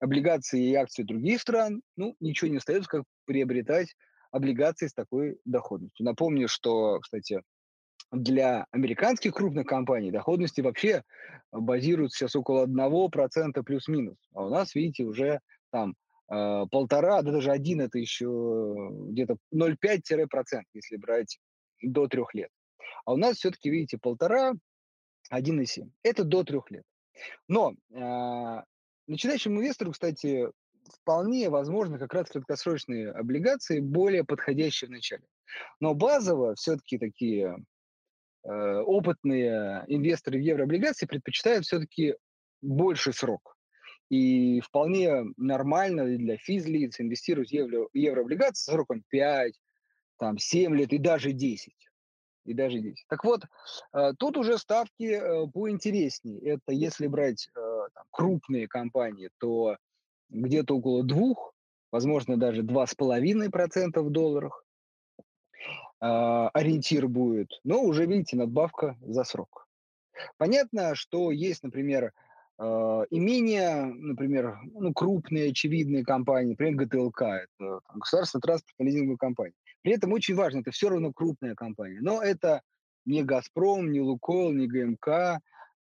[0.00, 3.94] облигации и акции других стран, ну, ничего не остается, как приобретать
[4.30, 6.06] облигации с такой доходностью.
[6.06, 7.42] Напомню, что, кстати,
[8.12, 11.02] для американских крупных компаний доходности вообще
[11.50, 14.16] базируются сейчас около 1% плюс-минус.
[14.34, 15.94] А у нас, видите, уже там
[16.28, 21.38] а, полтора, да даже один это еще где-то 0,5-процент, если брать
[21.82, 22.50] до трех лет.
[23.04, 24.52] А у нас все-таки, видите, полтора,
[25.32, 25.90] 1,7.
[26.02, 26.84] Это до трех лет.
[27.48, 28.62] Но э,
[29.06, 30.48] начинающему инвестору, кстати,
[31.00, 35.24] вполне возможно как раз краткосрочные облигации более подходящие в начале.
[35.80, 37.56] Но базово все-таки такие э,
[38.44, 42.16] опытные инвесторы в еврооблигации предпочитают все-таки
[42.60, 43.56] больший срок.
[44.12, 49.54] И вполне нормально для физлиц инвестировать в евро, еврооблигации сроком 5,
[50.18, 51.72] там, 7 лет и даже 10.
[52.44, 53.06] И даже 10.
[53.08, 53.44] Так вот,
[53.94, 56.40] э, тут уже ставки э, поинтереснее.
[56.42, 57.60] Это если брать э,
[57.94, 59.78] там, крупные компании, то
[60.28, 61.54] где-то около двух,
[61.90, 64.62] возможно, даже 2,5% в долларах
[66.04, 69.68] а, ориентир будет, но уже, видите, надбавка за срок.
[70.36, 72.12] Понятно, что есть, например,
[72.58, 79.54] а, и менее, например, ну, крупные, очевидные компании, например, ГТЛК, это государственная транспортная лизинговая компания.
[79.82, 82.00] При этом очень важно, это все равно крупная компания.
[82.00, 82.62] Но это
[83.04, 85.38] не «Газпром», не «Лукойл», не ГМК.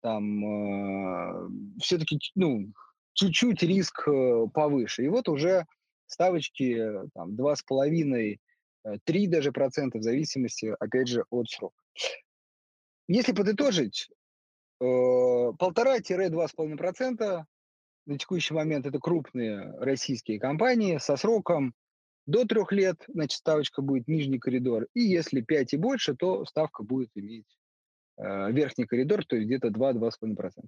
[0.01, 1.49] Там а, э,
[1.81, 2.71] все-таки ну,
[3.11, 5.03] чуть-чуть риск э, повыше.
[5.03, 5.65] И вот уже
[6.07, 8.39] ставочки э, там, 2,5
[8.85, 11.81] Э, 3 даже процента, в зависимости, опять же, от срока.
[13.07, 14.09] Если подытожить,
[14.79, 17.45] э, полтора-два с половиной процента
[18.05, 21.73] на текущий момент это крупные российские компании со сроком
[22.27, 24.87] до трех лет, значит, ставочка будет нижний коридор.
[24.93, 27.57] И если 5 и больше, то ставка будет иметь
[28.17, 30.65] э, верхний коридор, то есть где-то 2-2,5%.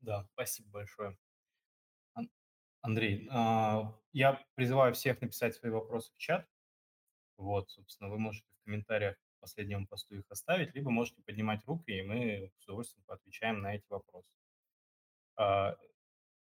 [0.00, 1.16] Да, спасибо большое.
[2.82, 6.46] Андрей, а, я призываю всех написать свои вопросы в чат.
[7.36, 11.90] Вот, собственно, вы можете в комментариях к последнему посту их оставить, либо можете поднимать руки,
[11.90, 14.28] и мы с удовольствием поотвечаем на эти вопросы.
[15.36, 15.76] А,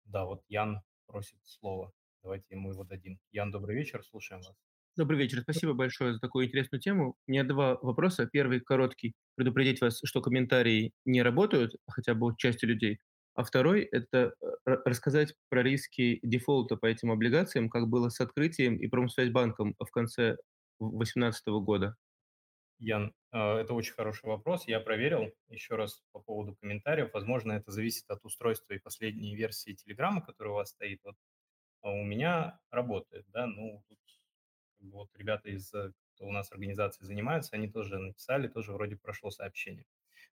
[0.04, 1.92] да, вот Ян просит слово.
[2.22, 3.18] Давайте ему его дадим.
[3.32, 4.56] Ян, добрый вечер, слушаем вас.
[4.96, 5.40] Добрый вечер.
[5.40, 7.16] Спасибо большое за такую интересную тему.
[7.26, 8.26] У меня два вопроса.
[8.26, 9.14] Первый короткий.
[9.34, 13.00] Предупредить вас, что комментарии не работают, хотя бы у части людей.
[13.34, 14.46] А второй– это э,
[14.84, 20.36] рассказать про риски дефолта по этим облигациям, как было с открытием и Промсвязьбанком в конце
[20.80, 21.96] 2018 года.
[22.78, 24.66] Ян, а, это очень хороший вопрос.
[24.68, 27.10] Я проверил еще раз по поводу комментариев.
[27.12, 31.00] Возможно, это зависит от устройства и последней версии Телеграма, которая у вас стоит.
[31.04, 31.16] Вот
[31.82, 33.98] а у меня работает, да, ну, тут
[34.80, 39.30] вот ребята из, э, кто у нас организации занимаются, они тоже написали, тоже вроде прошло
[39.30, 39.84] сообщение.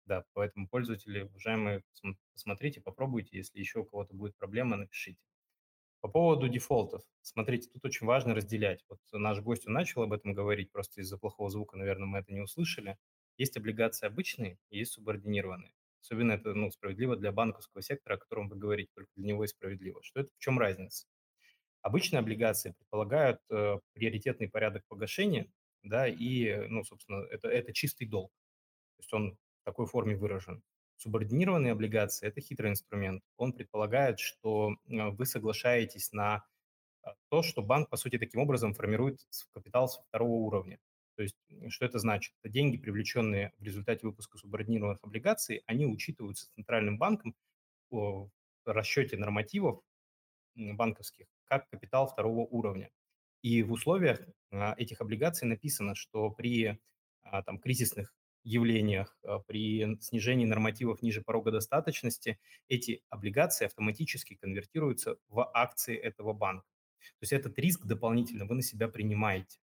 [0.10, 1.84] Да, поэтому пользователи, уважаемые,
[2.34, 5.20] посмотрите, попробуйте, если еще у кого-то будет проблема, напишите.
[6.02, 7.04] По поводу дефолтов.
[7.22, 8.84] Смотрите, тут очень важно разделять.
[8.90, 12.42] Вот наш гость начал об этом говорить, просто из-за плохого звука, наверное, мы это не
[12.42, 12.98] услышали.
[13.38, 15.76] Есть облигации обычные, есть субординированные.
[16.02, 19.48] Особенно это ну, справедливо для банковского сектора, о котором вы говорите, только для него и
[19.48, 20.02] справедливо.
[20.02, 21.06] Что это, в чем разница?
[21.84, 25.52] Обычные облигации предполагают э, приоритетный порядок погашения,
[25.84, 28.32] да, и, ну, собственно, это, это чистый долг.
[28.96, 29.38] То есть он
[29.70, 30.64] такой форме выражен.
[30.98, 33.24] Субординированные облигации– это хитрый инструмент.
[33.38, 36.44] Он предполагает, что э, вы соглашаетесь на
[37.04, 39.20] э, то, что банк, по сути, таким образом формирует
[39.54, 40.80] капитал со второго уровня.
[41.16, 41.36] То есть
[41.70, 42.34] что это значит?
[42.42, 47.36] Это деньги, привлеченные в результате выпуска субординированных облигаций, они учитываются центральным банком
[47.92, 48.32] в
[48.66, 49.82] расчете нормативов
[50.56, 52.90] банковских как капитал второго уровня.
[53.42, 54.20] И в условиях
[54.52, 56.80] а, этих облигаций написано, что при
[57.22, 58.14] а, там, кризисных
[58.50, 66.34] явлениях, а, при снижении нормативов ниже порога достаточности, эти облигации автоматически конвертируются в акции этого
[66.34, 66.66] банка.
[67.00, 69.60] То есть этот риск дополнительно вы на себя принимаете.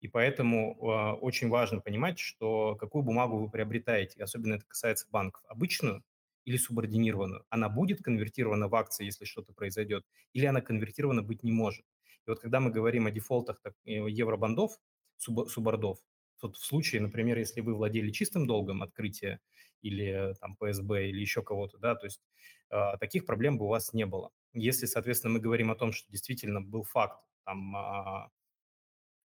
[0.00, 5.44] И поэтому э, очень важно понимать, что какую бумагу вы приобретаете, особенно это касается банков.
[5.46, 6.02] Обычную
[6.44, 7.44] или субординированную.
[7.50, 11.84] Она будет конвертирована в акции, если что-то произойдет, или она конвертирована быть не может.
[12.26, 14.80] И вот когда мы говорим о дефолтах так, э, евробандов,
[15.18, 15.98] суб, субордов,
[16.42, 19.40] вот в случае, например, если вы владели чистым долгом открытия
[19.82, 22.20] или там ПСБ или еще кого-то, да, то есть
[22.70, 24.30] э, таких проблем бы у вас не было.
[24.52, 28.28] Если, соответственно, мы говорим о том, что действительно был факт там, э,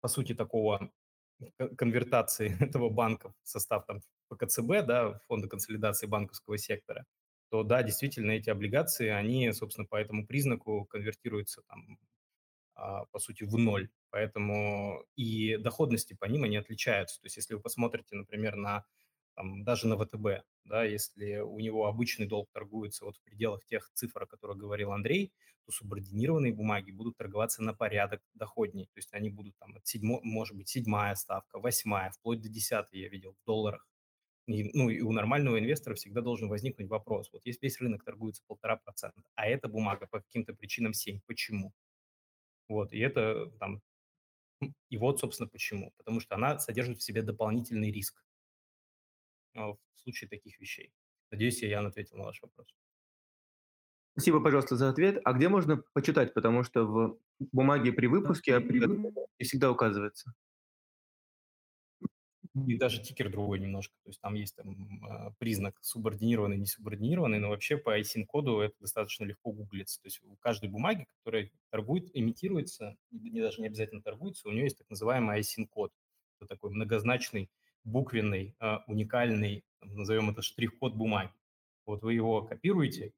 [0.01, 0.90] по сути, такого
[1.77, 4.01] конвертации этого банка в состав там,
[4.33, 7.05] ФКЦБ, да, Фонда консолидации банковского сектора,
[7.51, 11.99] то да, действительно эти облигации, они, собственно, по этому признаку конвертируются там,
[13.12, 13.91] по сути, в ноль.
[14.11, 17.21] Поэтому и доходности по ним они отличаются.
[17.21, 18.85] То есть если вы посмотрите, например, на
[19.35, 23.91] там, даже на ВТБ, да, если у него обычный долг торгуется вот в пределах тех
[23.95, 25.33] цифр, о которых говорил Андрей,
[25.64, 28.87] то субординированные бумаги будут торговаться на порядок доходней.
[28.87, 33.01] То есть они будут там от седьмо, может быть, седьмая ставка, восьмая, вплоть до десятой,
[33.01, 33.87] я видел, в долларах.
[34.47, 37.29] И, ну, и у нормального инвестора всегда должен возникнуть вопрос.
[37.33, 41.21] Вот есть весь рынок торгуется полтора процента, а эта бумага по каким-то причинам 7.
[41.27, 41.75] Почему?
[42.68, 43.83] Вот, и это там,
[44.90, 45.92] и вот, собственно, почему.
[45.96, 48.24] Потому что она содержит в себе дополнительный риск
[49.54, 50.92] а, в случае таких вещей.
[51.31, 52.68] Надеюсь, я, ответил на ваш вопрос.
[54.12, 55.20] Спасибо, пожалуйста, за ответ.
[55.24, 56.35] А где можно почитать?
[56.35, 57.18] Потому что в
[57.52, 60.35] бумаге при выпуске не всегда указывается
[62.66, 63.94] и даже тикер другой немножко.
[64.03, 64.77] То есть там есть там,
[65.09, 70.01] а, признак субординированный, не субординированный, но вообще по ISIN-коду это достаточно легко гуглится.
[70.01, 74.64] То есть у каждой бумаги, которая торгует, имитируется, не, даже не обязательно торгуется, у нее
[74.64, 75.92] есть так называемый ISIN-код.
[76.40, 77.51] Это такой многозначный,
[77.85, 81.33] буквенный, а, уникальный, назовем это штрих-код бумаги.
[81.87, 83.12] Вот вы его копируете,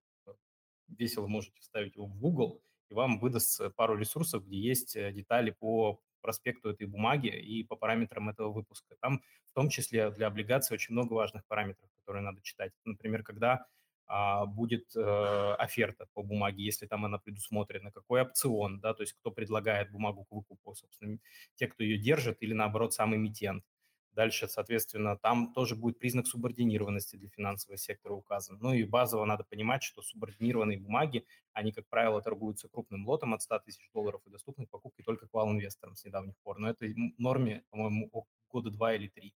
[0.89, 5.51] весело можете вставить его в Google, и вам выдаст пару ресурсов, где есть э, детали
[5.51, 8.97] по проспекту этой бумаги и по параметрам этого выпуска.
[9.01, 12.73] Там в том числе для облигаций очень много важных параметров, которые надо читать.
[12.85, 13.67] Например, когда
[14.13, 19.13] а, будет э, оферта по бумаге, если там она предусмотрена, какой опцион, да, то есть
[19.13, 21.19] кто предлагает бумагу к выкупу, собственно,
[21.55, 23.63] те, кто ее держит, или наоборот сам эмитент.
[24.13, 28.59] Дальше, соответственно, там тоже будет признак субординированности для финансового сектора указан.
[28.61, 33.43] Ну и базово надо понимать, что субординированные бумаги, они, как правило, торгуются крупным лотом от
[33.43, 36.59] 100 тысяч долларов и доступны к покупке только квал-инвесторам с недавних пор.
[36.59, 36.87] Но это
[37.19, 38.11] норме, по-моему,
[38.49, 39.33] года два или три,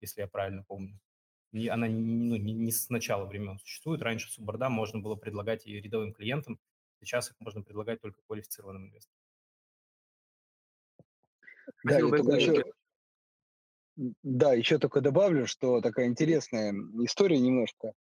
[0.00, 1.00] если я правильно помню.
[1.52, 4.02] И она ну, не, не с начала времен существует.
[4.02, 6.60] Раньше суборда можно было предлагать и рядовым клиентам,
[7.00, 9.18] сейчас их можно предлагать только квалифицированным инвесторам.
[11.84, 12.64] Да, я только еще,
[14.22, 16.72] да, еще только добавлю, что такая интересная
[17.04, 17.92] история немножко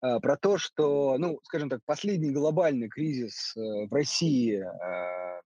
[0.00, 5.40] а, про то, что, ну, скажем так, последний глобальный кризис э, в России а,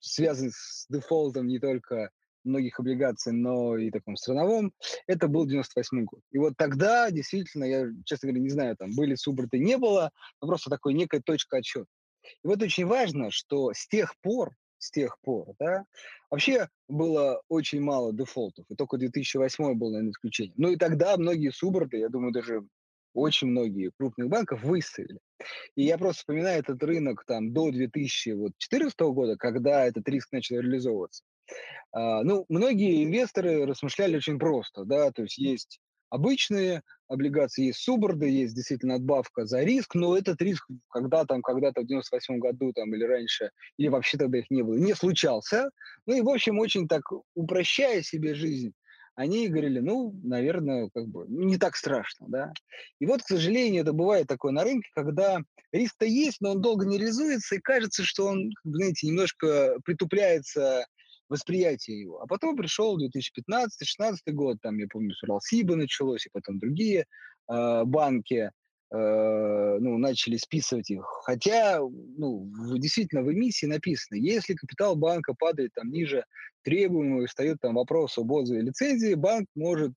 [0.00, 2.10] связан с дефолтом не только
[2.44, 4.72] многих облигаций, но и таком страновом,
[5.06, 6.20] это был 98 год.
[6.32, 10.10] И вот тогда действительно, я, честно говоря, не знаю, там были суборты, не было,
[10.40, 11.86] но просто такой некая точка отчета.
[12.44, 15.84] И вот очень важно, что с тех пор с тех пор, да.
[16.30, 20.54] Вообще было очень мало дефолтов, и только 2008 был, наверное, исключением.
[20.56, 22.66] Ну и тогда многие суборты, я думаю, даже
[23.14, 25.20] очень многие крупных банков выставили.
[25.76, 31.22] И я просто вспоминаю этот рынок там до 2014 года, когда этот риск начал реализовываться.
[31.92, 35.80] А, ну, многие инвесторы размышляли очень просто, да, то есть есть
[36.10, 36.82] обычные
[37.12, 41.86] облигации, есть суборды, есть действительно надбавка за риск, но этот риск когда там, когда-то в
[41.86, 45.70] 98 году там или раньше, или вообще тогда их не было, не случался.
[46.06, 47.02] Ну и, в общем, очень так
[47.34, 48.72] упрощая себе жизнь,
[49.14, 52.52] они говорили, ну, наверное, как бы не так страшно, да.
[52.98, 55.40] И вот, к сожалению, это бывает такое на рынке, когда
[55.70, 60.86] риск-то есть, но он долго не реализуется, и кажется, что он, знаете, немножко притупляется
[61.32, 62.20] восприятие его.
[62.20, 67.06] А потом пришел 2015-2016 год, там, я помню, с Уралсиба началось, и потом другие
[67.50, 68.50] э, банки,
[68.94, 71.04] э, ну, начали списывать их.
[71.24, 76.24] Хотя, ну, действительно, в эмиссии написано, если капитал банка падает там ниже
[76.62, 79.92] требуемого и встает там вопрос об отзыве лицензии, банк может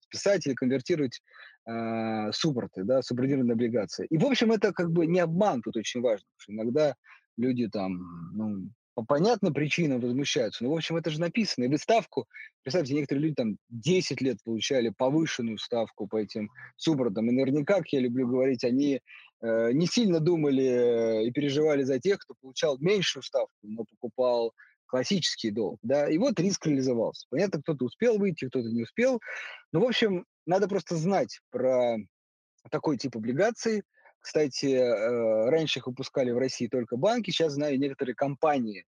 [0.00, 1.20] списать или конвертировать
[1.66, 4.06] э, суппорты, да, субординированные облигации.
[4.08, 6.94] И, в общем, это как бы не обман тут очень важно, потому что иногда
[7.36, 10.64] люди там, ну, по понятным причинам возмущаются.
[10.64, 11.64] Ну, в общем, это же написано.
[11.64, 12.28] И вы ставку,
[12.62, 17.28] представьте, некоторые люди там 10 лет получали повышенную ставку по этим субордам.
[17.28, 19.00] И наверняка, как я люблю говорить, они
[19.40, 24.52] э, не сильно думали э, и переживали за тех, кто получал меньшую ставку, но покупал
[24.86, 25.80] классический долг.
[25.82, 26.08] Да?
[26.08, 27.26] И вот риск реализовался.
[27.30, 29.20] Понятно, кто-то успел выйти, кто-то не успел.
[29.72, 31.96] Ну, в общем, надо просто знать про
[32.70, 33.82] такой тип облигаций,
[34.24, 38.86] кстати, э, раньше их выпускали в России только банки, сейчас, знаю, некоторые компании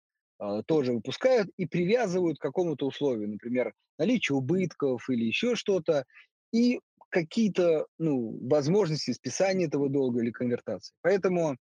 [0.41, 6.07] э, тоже выпускают и привязывают к какому-то условию, например, наличие убытков или еще что-то,
[6.51, 10.95] и какие-то ну, возможности списания этого долга или конвертации.
[11.03, 11.59] Поэтому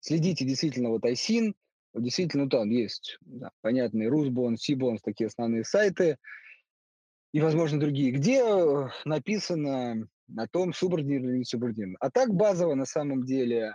[0.00, 1.54] следите действительно, вот Айсин,
[1.94, 6.18] действительно там есть да, понятные Русбон, Сибон, такие основные сайты,
[7.34, 11.96] и, возможно, другие, где э, написано на том, субординирован или не субординирован.
[11.98, 13.74] А так базово на самом деле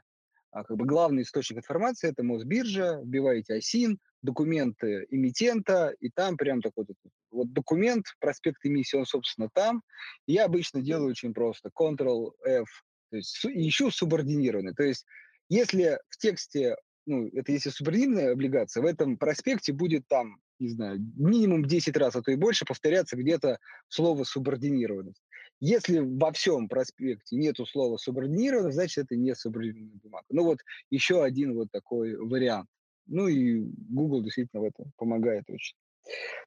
[0.52, 6.62] а, как бы главный источник информации– это Мосбиржа, вбиваете ОСИН, документы эмитента, и там прям
[6.62, 6.96] такой вот,
[7.32, 9.84] вот документ, проспект эмиссии, он, собственно, там.
[10.26, 11.70] я обычно делаю очень просто.
[11.78, 12.68] Ctrl-F,
[13.12, 14.74] то есть ищу субординированный.
[14.74, 15.06] То есть
[15.50, 21.00] если в тексте, ну, это если субординированная облигация, в этом проспекте будет там, не знаю,
[21.16, 25.24] минимум 10 раз, а то и больше повторяться где-то слово субординированность.
[25.60, 30.26] Если во всем проспекте нету слова субординировано, значит, это не субординированная бумага.
[30.30, 32.70] Ну вот еще один вот такой вариант.
[33.08, 35.76] Ну и Google действительно в этом помогает очень.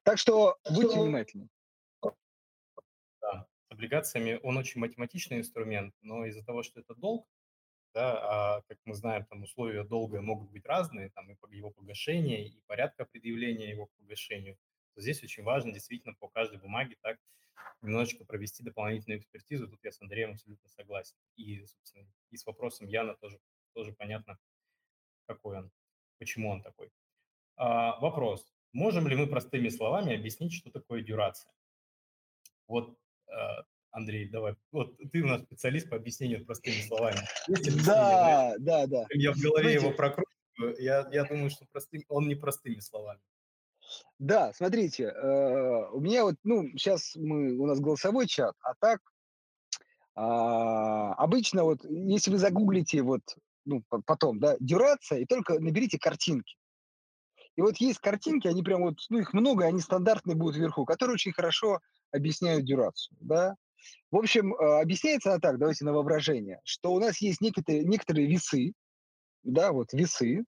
[0.03, 1.47] Так что будьте внимательны.
[3.21, 7.27] Да, с облигациями он очень математичный инструмент, но из-за того, что это долг,
[7.93, 12.47] да, а, как мы знаем, там условия долга могут быть разные, там и его погашение,
[12.47, 14.57] и порядка предъявления его к погашению,
[14.95, 17.17] то здесь очень важно действительно по каждой бумаге так
[17.81, 19.67] немножечко провести дополнительную экспертизу.
[19.67, 21.15] Тут я с Андреем абсолютно согласен.
[21.35, 23.39] И, собственно, и с вопросом Яна тоже,
[23.73, 24.37] тоже понятно,
[25.27, 25.71] какой он,
[26.17, 26.91] почему он такой.
[27.55, 28.51] А, вопрос.
[28.71, 31.53] Можем ли мы простыми словами объяснить, что такое дюрация?
[32.67, 34.55] Вот, а, Андрей, давай.
[34.71, 37.19] Вот ты у нас специалист по объяснению простыми словами.
[37.85, 39.05] Да, да, да.
[39.11, 40.75] Я в голове его прокручиваю.
[40.79, 43.21] Я, я думаю, что простым, он не простыми словами.
[44.17, 48.99] Да, смотрите, э, у меня вот, ну, сейчас мы, у нас голосовой чат, а так
[50.15, 53.21] а, обычно вот, если вы загуглите вот,
[53.65, 56.55] ну, потом, да, дюрация, и только наберите картинки.
[57.55, 61.15] И вот есть картинки, они прям вот, ну, их много, они стандартные будут вверху, которые
[61.15, 61.79] очень хорошо
[62.11, 63.55] объясняют дюрацию, да.
[64.11, 68.27] В общем, э, объясняется она так, давайте на воображение, что у нас есть некоторые, некоторые
[68.27, 68.73] весы,
[69.43, 70.45] да, вот весы,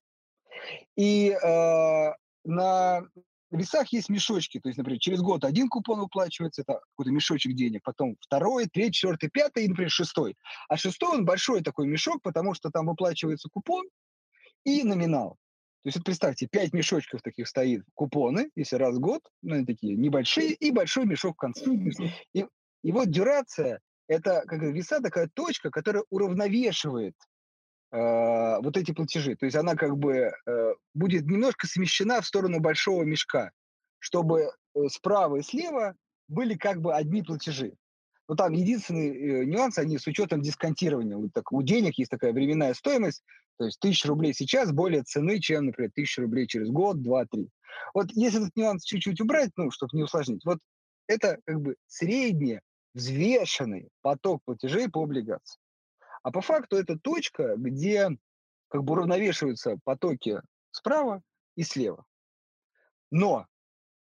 [0.96, 2.12] и э,
[2.44, 3.02] на
[3.50, 4.60] весах есть мешочки.
[4.60, 8.92] То есть, например, через год один купон выплачивается, это какой-то мешочек денег, потом второй, третий,
[8.92, 10.36] четвертый, пятый и, например, шестой.
[10.68, 13.84] А шестой, он большой такой мешок, потому что там выплачивается купон
[14.64, 15.36] и номинал.
[15.82, 19.64] То есть, вот представьте, пять мешочков таких стоит, купоны, если раз в год, ну, они
[19.64, 21.64] такие небольшие, и большой мешок в конце.
[22.34, 22.44] И,
[22.86, 27.16] и вот дюрация– это как веса такая точка, которая уравновешивает
[27.90, 29.34] э, вот эти платежи.
[29.34, 33.50] То есть она как бы э, будет немножко смещена в сторону большого мешка,
[33.98, 35.96] чтобы э, справа и слева
[36.28, 37.74] были как бы одни платежи.
[38.28, 41.16] Но там единственный э, нюанс, они с учетом дисконтирования.
[41.16, 43.24] Вот так, у денег есть такая временная стоимость,
[43.58, 47.48] то есть тысяча рублей сейчас более цены, чем, например, тысяча рублей через год, два, три.
[47.94, 50.60] Вот если этот нюанс чуть-чуть убрать, ну, чтобы не усложнить, вот
[51.08, 52.60] это как бы средний
[52.96, 55.60] взвешенный поток платежей по облигации.
[56.22, 58.08] А по факту это точка, где
[58.68, 60.40] как бы уравновешиваются потоки
[60.70, 61.22] справа
[61.56, 62.04] и слева.
[63.10, 63.46] Но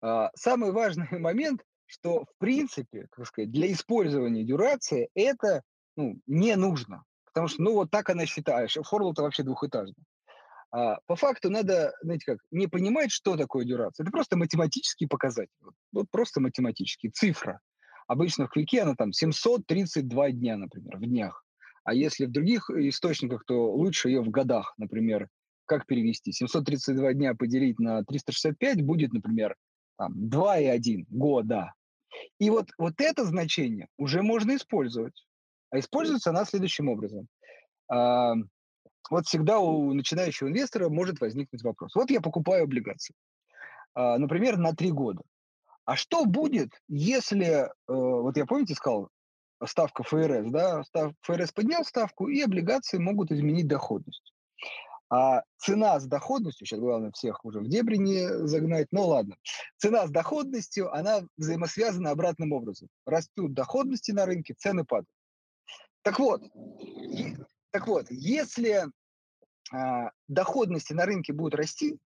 [0.01, 5.63] а, самый важный момент, что в принципе, как сказать, для использования дюрации это
[5.97, 7.03] ну, не нужно.
[7.25, 8.71] Потому что, ну, вот так она считает.
[8.71, 10.05] Формула-то вообще двухэтажная.
[10.71, 14.03] А по факту надо, знаете как, не понимать, что такое дюрация.
[14.03, 15.53] Это просто математический показатель.
[15.61, 17.09] Вот, вот просто математический.
[17.09, 17.59] Цифра.
[18.07, 21.43] Обычно в Квике она там 732 дня, например, в днях.
[21.83, 25.29] А если в других источниках, то лучше ее в годах, например.
[25.65, 26.31] Как перевести?
[26.31, 29.55] 732 дня поделить на 365 будет, например,
[29.97, 31.73] там, 2,1 года.
[32.39, 35.25] И вот, вот это значение уже можно использовать.
[35.69, 37.27] А используется она следующим образом.
[37.89, 38.33] А,
[39.09, 41.95] вот всегда у начинающего инвестора может возникнуть вопрос.
[41.95, 43.13] Вот я покупаю облигации,
[43.93, 45.21] а, например, на три года.
[45.87, 49.07] А что будет, если, э, вот я помните сказал,
[49.65, 50.83] ставка ФРС, да,
[51.21, 54.33] ФРС поднял ставку, и облигации могут изменить доходность.
[55.09, 59.37] А цена с доходностью, сейчас главное всех уже в дебри не загнать, но ладно,
[59.77, 62.89] цена с доходностью, она взаимосвязана обратным образом.
[63.05, 65.07] Растут доходности на рынке, цены падают.
[66.01, 66.43] Так вот,
[67.71, 68.87] так вот, если
[69.71, 71.97] а, доходности на рынке будут расти,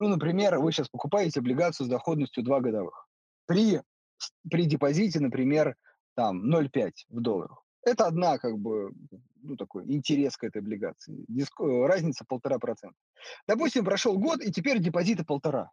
[0.00, 3.08] ну, например, вы сейчас покупаете облигацию с доходностью 2 годовых.
[3.46, 3.80] При,
[4.50, 5.76] при депозите, например,
[6.14, 7.62] там 0,5 в долларах.
[7.82, 8.92] Это одна, как бы,
[9.42, 11.24] ну, такой интерес к этой облигации.
[11.28, 12.96] Диск, э, разница полтора процента.
[13.46, 15.70] Допустим, прошел год, и теперь депозиты полтора.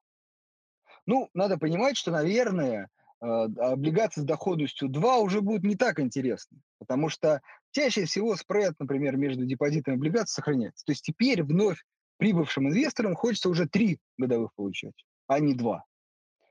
[1.06, 2.90] Ну, надо понимать, что, наверное,
[3.22, 7.42] э, облигации с доходностью 2 уже будут не так интересны, потому что
[7.72, 10.86] чаще всего спред, например, между депозитом и облигацией сохраняется.
[10.86, 11.82] То есть теперь вновь
[12.22, 14.94] прибывшим инвесторам хочется уже 3 годовых получать,
[15.26, 15.84] а не 2.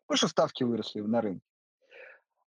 [0.07, 1.47] Потому что ставки выросли на рынке.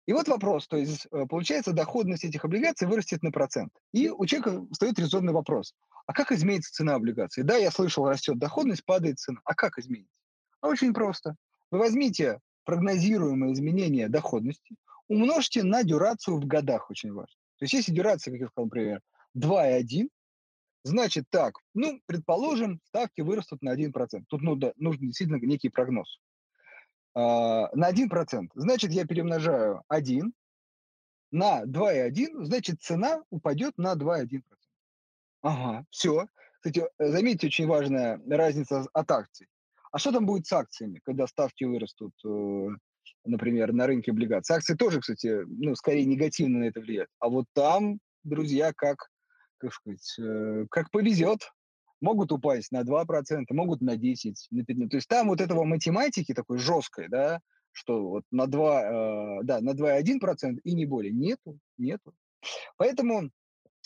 [0.05, 3.73] И вот вопрос, то есть э, получается доходность этих облигаций вырастет на процент.
[3.91, 5.73] И у человека встает резонный вопрос,
[6.07, 7.43] а как изменится цена облигаций?
[7.43, 9.41] Да, я слышал, растет доходность, падает цена.
[9.43, 10.15] А как изменится?
[10.61, 11.35] А очень просто.
[11.71, 14.75] Вы возьмите прогнозируемое изменение доходности,
[15.09, 17.35] умножьте на дюрацию в годах, очень важно.
[17.57, 19.01] То есть если дюрация, как я сказал, например,
[19.37, 20.07] 2,1,
[20.83, 23.91] значит так, ну, предположим, ставки вырастут на 1%.
[24.27, 26.19] Тут ну, да, нужен действительно некий прогноз.
[27.15, 28.49] А, на 1%.
[28.55, 30.33] Значит, я перемножаю 1
[31.31, 34.41] на 2,1, значит, цена упадет на 2,1%.
[35.41, 36.27] Ага, все.
[36.55, 39.47] Кстати, заметьте, очень важная разница от акций.
[39.91, 42.67] А что там будет с акциями, когда ставки вырастут, э,
[43.25, 44.55] например, на рынке облигаций?
[44.55, 47.09] Акции тоже, кстати, ну, скорее негативно на это влияют.
[47.19, 49.09] А вот там, друзья, как,
[49.59, 51.51] как сказать, э, как повезет
[52.01, 54.89] могут упасть на 2%, могут на 10, на 15.
[54.89, 57.41] То есть там вот этого математики такой жесткой, да,
[57.71, 61.11] что вот на 2, э, да, на 2,1% и не более.
[61.11, 62.13] Нету, нету.
[62.77, 63.29] Поэтому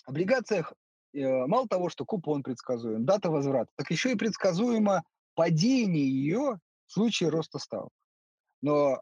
[0.06, 0.74] в облигациях
[1.14, 5.04] э, мало того, что купон предсказуем, дата возврата, так еще и предсказуемо
[5.36, 7.92] падение ее в случае роста ставок.
[8.62, 9.02] Но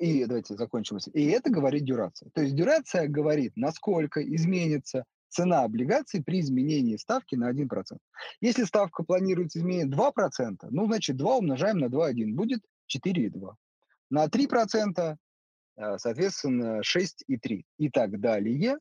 [0.00, 0.98] и давайте закончим.
[1.12, 2.30] И это говорит дюрация.
[2.32, 7.68] То есть дюрация говорит, насколько изменится цена облигаций при изменении ставки на 1%.
[8.40, 13.54] Если ставка планируется изменить 2%, ну, значит, 2 умножаем на 2,1, будет 4,2.
[14.10, 15.16] На 3%,
[15.76, 18.78] э, соответственно, 6,3 и так далее.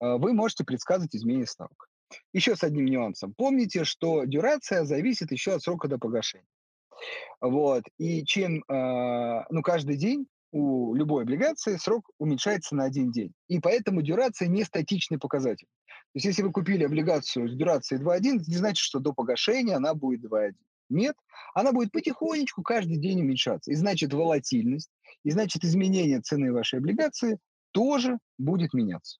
[0.00, 1.88] Э, вы можете предсказывать изменение ставок.
[2.32, 3.34] Еще с одним нюансом.
[3.34, 6.46] Помните, что дюрация зависит еще от срока до погашения.
[7.40, 7.84] Вот.
[7.98, 13.32] И чем, э, ну, каждый день у любой облигации срок уменьшается на один день.
[13.48, 15.66] И поэтому дюрация не статичный показатель.
[15.86, 19.76] То есть если вы купили облигацию с дюрацией 2.1, это не значит, что до погашения
[19.76, 20.54] она будет 2.1.
[20.90, 21.16] Нет,
[21.54, 23.70] она будет потихонечку каждый день уменьшаться.
[23.70, 24.90] И значит волатильность,
[25.22, 27.38] и значит изменение цены вашей облигации
[27.72, 29.18] тоже будет меняться.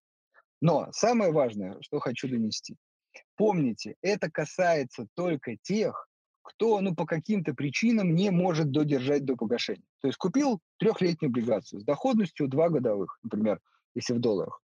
[0.61, 2.75] Но самое важное, что хочу донести.
[3.35, 6.08] Помните, это касается только тех,
[6.49, 9.85] кто ну, по каким-то причинам не может додержать до погашения.
[10.01, 13.59] То есть купил трехлетнюю облигацию с доходностью 2 годовых, например,
[13.95, 14.61] если в долларах,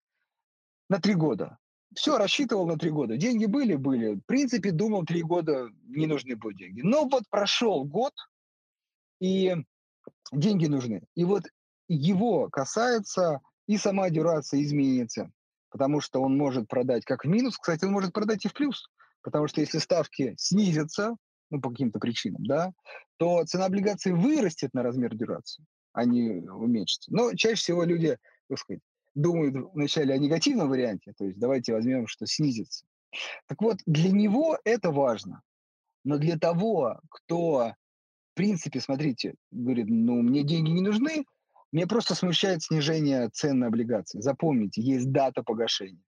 [0.90, 1.58] на 3 года.
[1.96, 3.18] Все, рассчитывал на 3 года.
[3.18, 3.76] Деньги были?
[3.76, 4.16] Были.
[4.16, 6.82] В принципе, думал, 3 года не нужны будут деньги.
[6.82, 8.14] Но вот прошел год,
[9.20, 9.56] и
[10.32, 11.04] деньги нужны.
[11.16, 11.44] И вот
[11.88, 15.32] его касается и сама дюрация изменится,
[15.70, 18.90] потому что он может продать как в минус, кстати, он может продать и в плюс,
[19.22, 21.16] потому что если ставки снизятся,
[21.50, 22.72] ну, по каким-то причинам, да,
[23.18, 27.12] то цена облигаций вырастет на размер дюрации, а не уменьшится.
[27.14, 28.82] Но чаще всего люди, так сказать,
[29.16, 32.86] думают вначале о негативном варианте, то есть давайте возьмем, что снизится.
[33.48, 35.42] Так вот, для него это важно.
[36.04, 37.74] Но для того, кто,
[38.32, 41.26] в принципе, смотрите, говорит, ну, мне деньги не нужны,
[41.72, 44.22] мне просто смущает снижение цен на облигации.
[44.22, 46.02] Запомните, есть дата погашения.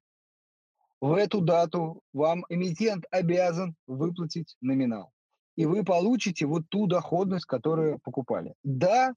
[1.02, 5.12] В эту дату вам эмитент обязан выплатить номинал
[5.56, 8.54] и вы получите вот ту доходность, которую покупали.
[8.64, 9.14] Да,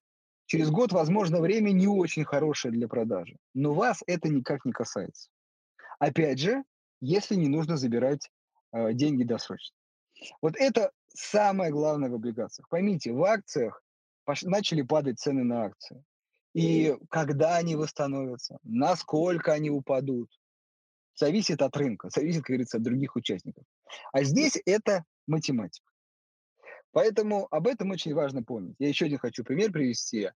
[0.47, 5.31] через год, возможно, время не очень хорошее для продажи, но вас это никак не касается.
[5.99, 6.65] Опять же,
[7.01, 8.31] если не нужно забирать
[8.73, 9.77] э, деньги досрочно.
[10.41, 12.69] Вот это самое главное в облигациях.
[12.69, 13.83] Поймите, в акциях
[14.43, 16.03] начали падать цены на акции.
[16.55, 20.31] И когда они восстановятся, насколько они упадут,
[21.17, 23.65] зависит от рынка, зависит, как говорится, от других участников.
[24.13, 25.91] А здесь это математика.
[26.95, 28.77] Поэтому об этом очень важно помнить.
[28.79, 30.31] Я еще один хочу пример привести,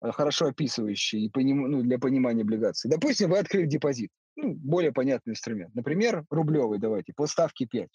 [0.00, 2.88] э, хорошо описывающий ну, для понимания облигаций.
[2.88, 5.74] Допустим, вы открыли депозит, ну, более понятный инструмент.
[5.74, 7.90] Например, рублевый, давайте, по ставке 5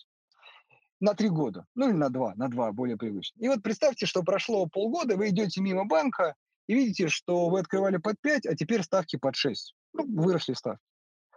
[0.99, 3.41] на три года, ну или на два, на два, более привычно.
[3.41, 6.35] И вот представьте, что прошло полгода, вы идете мимо банка
[6.67, 9.75] и видите, что вы открывали под 5, а теперь ставки под 6.
[9.93, 10.83] Ну, выросли ставки.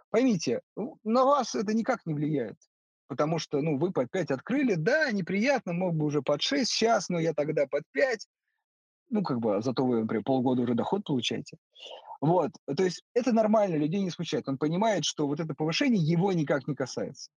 [0.09, 0.61] Поймите,
[1.03, 2.57] на вас это никак не влияет,
[3.07, 7.09] потому что, ну, вы под 5 открыли, да, неприятно, мог бы уже под 6 сейчас,
[7.09, 8.27] но я тогда под 5,
[9.09, 11.57] ну, как бы, зато вы, например, полгода уже доход получаете.
[12.19, 14.49] Вот, то есть это нормально, людей не смущает.
[14.49, 17.29] Он понимает, что вот это повышение его никак не касается.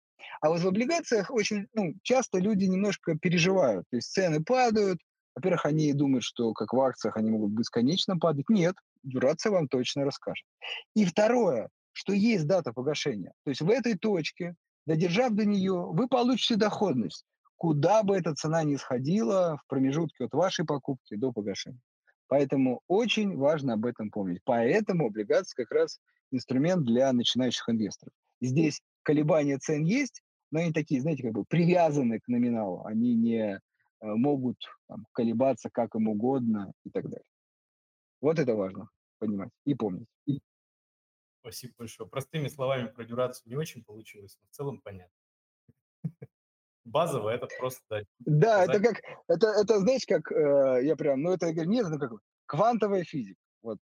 [0.41, 3.87] А вот в облигациях очень ну, часто люди немножко переживают.
[3.91, 5.01] То есть цены падают.
[5.35, 8.49] Во-первых, они думают, что как в акциях они могут бесконечно падать.
[8.49, 10.47] Нет, дурация вам точно расскажет.
[10.95, 13.33] И второе, что есть дата погашения.
[13.45, 14.55] То есть в этой точке,
[14.89, 17.25] додержав до нее, вы получите доходность,
[17.57, 21.81] куда бы эта цена ни сходила в промежутке от вашей покупки до погашения.
[22.27, 24.41] Поэтому очень важно об этом помнить.
[24.45, 28.15] Поэтому облигации как раз инструмент для начинающих инвесторов.
[28.41, 32.85] Здесь колебания цен есть, но они такие, знаете, как бы привязаны к номиналу.
[32.87, 33.59] Они не э,
[34.01, 34.57] могут
[34.89, 37.27] там, колебаться как им угодно и так далее.
[38.23, 40.09] Вот это важно понимать и помнить.
[41.49, 42.07] Спасибо большое.
[42.07, 45.17] Простыми словами про дюрацию не очень получилось, но в целом понятно.
[46.85, 48.07] Базово это просто дать.
[48.19, 52.21] Да, это как, это, это знаете, как э, я прям, ну это нет, это как
[52.45, 53.41] квантовая физика.
[53.63, 53.79] Вот,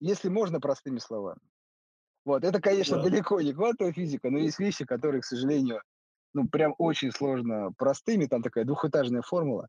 [0.00, 1.40] если можно простыми словами.
[2.24, 3.04] Вот, это, конечно, да.
[3.04, 5.82] далеко не квантовая физика, но есть вещи, которые, к сожалению,
[6.32, 9.68] ну, прям очень сложно простыми, там такая двухэтажная формула.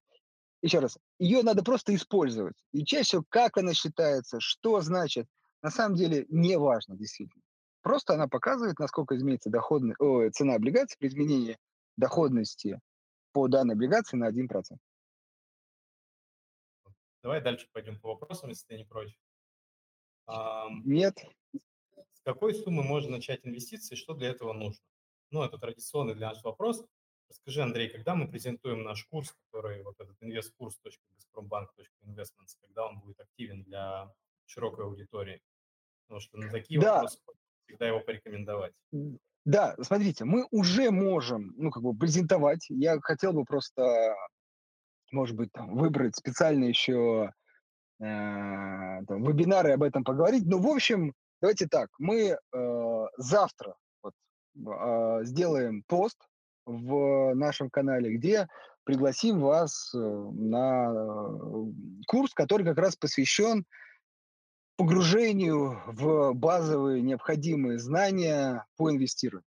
[0.64, 2.56] Еще раз, ее надо просто использовать.
[2.72, 5.28] И чаще всего, как она считается, что значит,
[5.66, 7.44] на самом деле не важно действительно.
[7.82, 11.58] Просто она показывает, насколько изменится доходная, о, цена облигаций при изменении
[11.98, 12.80] доходности
[13.32, 14.48] по данной облигации на 1%.
[17.24, 19.18] Давай дальше пойдем по вопросам, если ты не против.
[20.84, 21.18] Нет
[22.26, 24.84] какой суммы можно начать инвестиции, что для этого нужно?
[25.30, 26.84] Ну, это традиционный для нас вопрос.
[27.30, 33.62] Расскажи, Андрей, когда мы презентуем наш курс, который вот этот investcurs.gazprombank.investments, когда он будет активен
[33.64, 34.12] для
[34.46, 35.44] широкой аудитории?
[36.08, 36.94] Потому что на такие да.
[36.94, 37.18] вопросы
[37.68, 38.74] всегда его порекомендовать.
[39.44, 42.66] Да, смотрите, мы уже можем, ну, как бы презентовать.
[42.70, 44.16] Я хотел бы просто,
[45.12, 47.32] может быть, там, выбрать специально еще
[48.00, 50.46] э, там, вебинары об этом поговорить.
[50.46, 51.14] Но, в общем,
[51.46, 54.14] Давайте так, мы э, завтра вот,
[54.56, 56.18] э, сделаем пост
[56.66, 58.48] в нашем канале, где
[58.84, 61.72] пригласим вас э, на э,
[62.08, 63.66] курс, который как раз посвящен
[64.78, 69.46] погружению в базовые необходимые знания по инвестированию.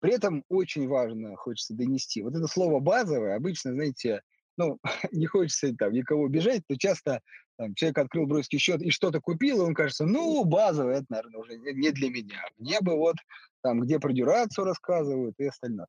[0.00, 4.22] При этом очень важно, хочется донести, вот это слово «базовое» обычно, знаете,
[4.56, 4.78] ну,
[5.12, 7.20] не хочется там никого убежать, но часто
[7.56, 11.40] там, человек открыл бросский счет и что-то купил, и он кажется, ну, базовый, это, наверное,
[11.40, 12.40] уже не для меня.
[12.58, 13.16] Мне бы вот
[13.62, 15.88] там, где про дюрацию рассказывают и остальное.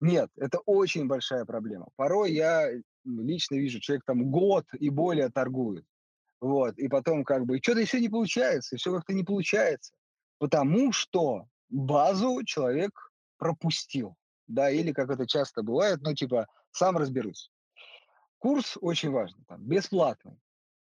[0.00, 1.88] Нет, это очень большая проблема.
[1.96, 2.68] Порой я
[3.04, 5.84] лично вижу, человек там год и более торгует.
[6.40, 9.92] Вот, и потом как бы, что-то еще не получается, все как-то не получается.
[10.38, 12.92] Потому что базу человек
[13.38, 14.14] пропустил,
[14.46, 17.50] да, или как это часто бывает, ну, типа, сам разберусь.
[18.38, 20.38] Курс очень важный, там, бесплатный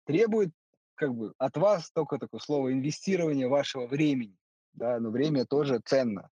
[0.06, 0.52] требует
[0.96, 4.38] как бы от вас только такое слово инвестирование вашего времени,
[4.74, 6.30] да, но время тоже ценно.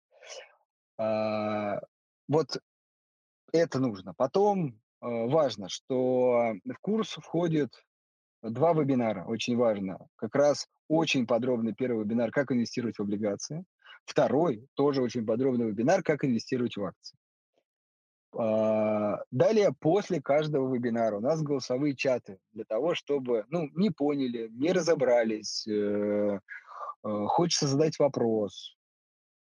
[0.99, 1.81] А,
[2.29, 2.59] вот
[3.53, 4.15] это нужно.
[4.15, 7.73] Потом а, важно, что в курс входит
[8.43, 9.99] два вебинара, очень важно.
[10.17, 13.65] Как раз очень подробный первый вебинар «Как инвестировать в облигации».
[14.05, 17.19] Второй, тоже очень подробный вебинар «Как инвестировать в акции».
[18.37, 24.49] А, далее, после каждого вебинара у нас голосовые чаты для того, чтобы, ну, не поняли,
[24.53, 28.77] не разобрались, э, э, хочется задать вопрос,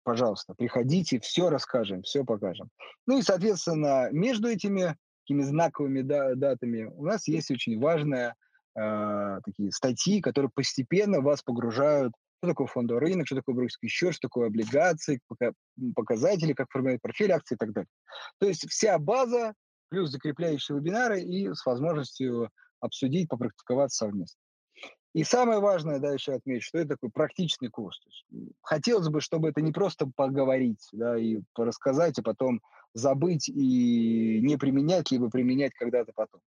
[0.03, 2.69] пожалуйста, приходите, все расскажем, все покажем.
[3.07, 8.35] Ну и, соответственно, между этими такими знаковыми датами у нас есть очень важные
[8.75, 12.13] э, такие статьи, которые постепенно вас погружают
[12.43, 15.21] что такое фондовый рынок, что такое брокерский счет, что такое облигации,
[15.95, 17.87] показатели, как формировать портфель акций и так далее.
[18.37, 19.53] То есть вся база,
[19.87, 22.49] плюс закрепляющие вебинары и с возможностью
[22.81, 24.37] обсудить, попрактиковаться совместно.
[25.13, 28.01] И самое важное, да, еще отмечу, что это такой практичный курс.
[28.61, 32.59] хотелось бы, чтобы это не просто поговорить, да, и рассказать, а потом
[32.93, 36.41] забыть и не применять, либо применять когда-то потом.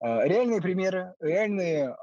[0.00, 1.96] А, реальные примеры, реальные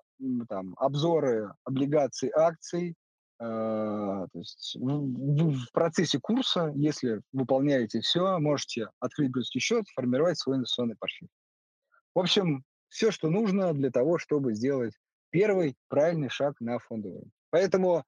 [0.49, 2.95] там, обзоры облигаций, акций.
[3.37, 10.37] А, то есть в, в процессе курса, если выполняете все, можете открыть брюский счет, формировать
[10.37, 11.29] свой инвестиционный портфель.
[12.13, 14.93] В общем, все, что нужно для того, чтобы сделать
[15.29, 17.29] первый правильный шаг на фондовый.
[17.49, 18.05] Поэтому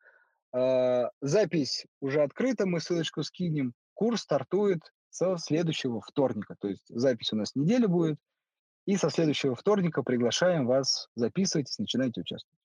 [0.54, 3.74] э, запись уже открыта, мы ссылочку скинем.
[3.94, 4.80] Курс стартует
[5.10, 6.56] со следующего вторника.
[6.60, 8.18] То есть запись у нас неделя будет,
[8.88, 12.58] и со следующего вторника приглашаем вас, записывайтесь, начинайте участвовать.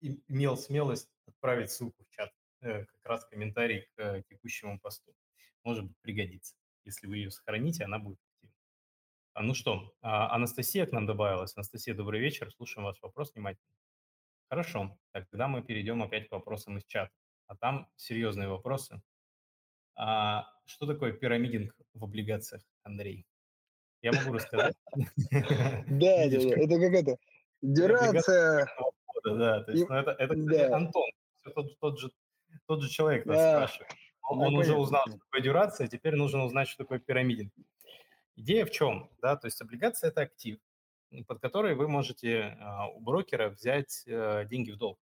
[0.00, 2.30] Имел смелость отправить ссылку в чат,
[2.62, 5.14] э, как раз комментарий к э, текущему посту.
[5.62, 6.56] Может быть, пригодится.
[6.84, 8.56] Если вы ее сохраните, она будет активна.
[9.34, 11.56] А, ну что, а, Анастасия к нам добавилась.
[11.56, 12.50] Анастасия, добрый вечер.
[12.52, 13.70] Слушаем ваш вопрос внимательно.
[14.48, 17.12] Хорошо, тогда мы перейдем опять к вопросам из чата.
[17.46, 19.00] А там серьезные вопросы.
[19.94, 23.26] А что такое пирамидинг в облигациях, Андрей?
[24.02, 24.76] Я могу рассказать.
[24.86, 27.16] Да, да, это как это,
[27.62, 28.68] дюрация.
[29.24, 31.10] Да, то есть, ну, это, это Антон,
[31.80, 32.10] тот, же,
[32.66, 33.92] тот же человек нас спрашивает.
[34.30, 37.52] Он, уже узнал, что такое дюрация, теперь нужно узнать, что такое пирамидинг.
[38.36, 39.10] Идея в чем?
[39.20, 40.58] Да, то есть облигация– это актив,
[41.26, 44.98] под который вы можете а, у брокера взять э, деньги в долг.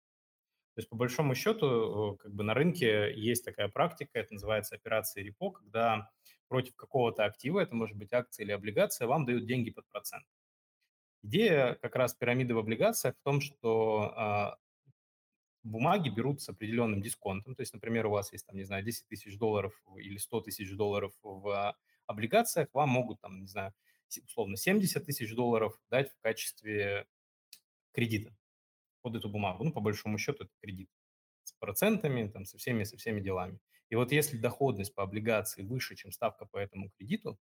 [0.76, 5.24] То есть, по большому счету, как бы на рынке есть такая практика, это называется операция
[5.24, 6.10] репо, когда
[6.54, 10.24] против какого-то актива, это может быть акция или облигация, вам дают деньги под процент.
[11.24, 14.58] Идея как раз пирамиды в облигациях в том, что а,
[15.64, 17.56] бумаги берут с определенным дисконтом.
[17.56, 20.72] То есть, например, у вас есть, там, не знаю, 10 тысяч долларов или 100 тысяч
[20.76, 21.76] долларов в
[22.06, 23.74] облигациях, вам могут, там, не знаю,
[24.24, 27.08] условно 70 тысяч долларов дать в качестве
[27.94, 28.38] кредита
[29.02, 29.64] под эту бумагу.
[29.64, 30.92] Ну, по большому счету, это кредит
[31.46, 33.58] с процентами, там, со всеми, со всеми делами.
[33.94, 37.38] И вот если доходность по облигации выше, чем ставка по этому кредиту,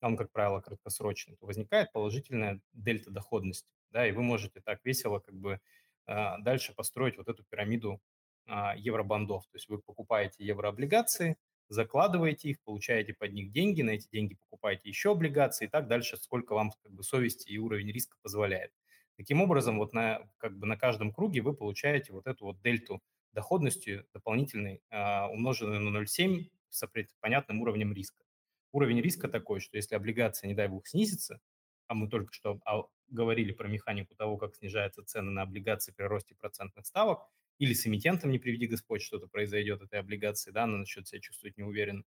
[0.00, 5.18] он, как правило, краткосрочный, то возникает положительная дельта доходности, да, и вы можете так весело
[5.18, 5.60] как бы
[6.06, 8.00] а, дальше построить вот эту пирамиду
[8.46, 9.42] а, евробандов.
[9.48, 11.36] То есть вы покупаете еврооблигации,
[11.68, 16.16] закладываете их, получаете под них деньги, на эти деньги покупаете еще облигации и так дальше,
[16.16, 18.72] сколько вам как бы совести и уровень риска позволяет.
[19.18, 23.02] Таким образом, вот на, как бы на каждом круге вы получаете вот эту вот дельту
[23.32, 26.86] доходностью дополнительной, а, умноженной на 0,7 с
[27.20, 28.24] понятным уровнем риска.
[28.72, 31.40] Уровень риска такой, что если облигация, не дай бог, снизится,
[31.88, 32.60] а мы только что
[33.08, 37.28] говорили про механику того, как снижаются цены на облигации при росте процентных ставок,
[37.58, 41.58] или с эмитентом, не приведи Господь, что-то произойдет этой облигации, да, она начнет себя чувствовать
[41.58, 42.02] неуверенно,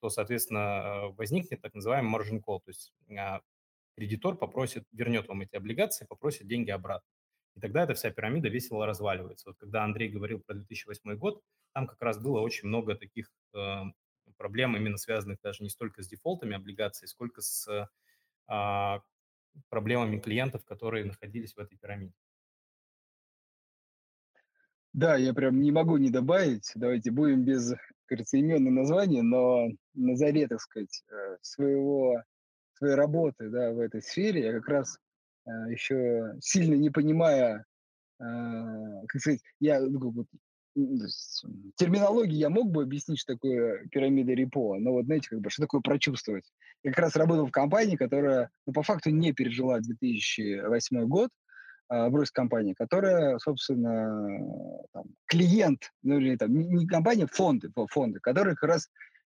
[0.00, 3.40] то, соответственно, возникнет так называемый margin call, то есть а,
[3.96, 7.08] кредитор попросит, вернет вам эти облигации, попросит деньги обратно.
[7.58, 9.48] И тогда эта вся пирамида весело разваливается.
[9.48, 11.42] Вот когда Андрей говорил про 2008 год,
[11.74, 13.82] там как раз было очень много таких э,
[14.36, 17.66] проблем, именно связанных даже не столько с дефолтами облигаций, сколько с
[18.48, 19.00] э,
[19.70, 22.14] проблемами клиентов, которые находились в этой пирамиде.
[24.92, 26.70] Да, я прям не могу не добавить.
[26.76, 27.74] Давайте будем без,
[28.06, 32.22] кажется, именного названия, но на заре, так сказать, э, своего,
[32.74, 35.00] своей работы да, в этой сфере я как раз
[35.70, 37.64] еще сильно не понимая,
[38.20, 40.26] а, как сказать, я ну,
[41.76, 45.62] терминологии я мог бы объяснить, что такое пирамида репо, но вот знаете, как бы, что
[45.62, 46.44] такое прочувствовать.
[46.84, 51.30] Я как раз работал в компании, которая, ну, по факту не пережила 2008 год,
[51.88, 58.54] а, брось компания, которая, собственно, там, клиент, ну или там, не компания, фонды, фонды, которые
[58.56, 58.88] как раз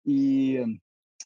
[0.05, 0.65] и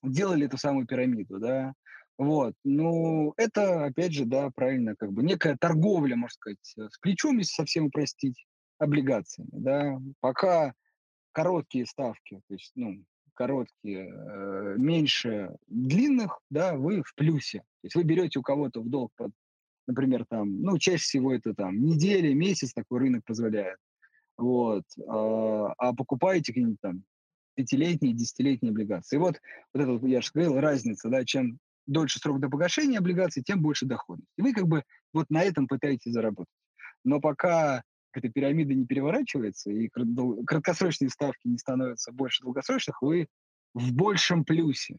[0.04, 1.74] делали эту самую пирамиду, да,
[2.20, 2.54] вот.
[2.66, 7.38] Ну, это, опять же, да, правильно, как бы некая торговля, можно сказать, э, с плечом,
[7.38, 8.46] если совсем упростить,
[8.78, 9.98] облигациями, да.
[10.20, 10.74] Пока
[11.32, 13.06] короткие ставки, то есть, ну,
[13.36, 17.60] короткие, э, меньше длинных, да, вы в плюсе.
[17.60, 19.32] То есть вы берете у кого-то в долг под,
[19.88, 23.78] например, там, ну, чаще всего это там неделя, месяц такой рынок позволяет.
[24.38, 24.84] Вот.
[25.08, 27.04] А, а покупаете какие-нибудь там
[27.56, 29.16] пятилетние, десятилетние облигации.
[29.16, 29.40] И вот,
[29.74, 31.60] вот это, я же говорил, разница, да, чем
[31.90, 34.32] дольше срок до погашения облигаций, тем больше доходность.
[34.38, 34.84] И вы как бы
[35.14, 36.54] вот на этом пытаетесь заработать.
[37.04, 37.84] Но пока
[38.14, 43.28] эта пирамида не переворачивается и краткосрочные ставки не становятся больше долгосрочных, вы
[43.74, 44.98] в большем плюсе.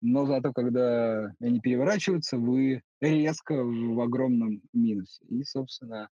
[0.00, 5.24] Но зато, когда они переворачиваются, вы резко в огромном минусе.
[5.28, 6.08] И, собственно,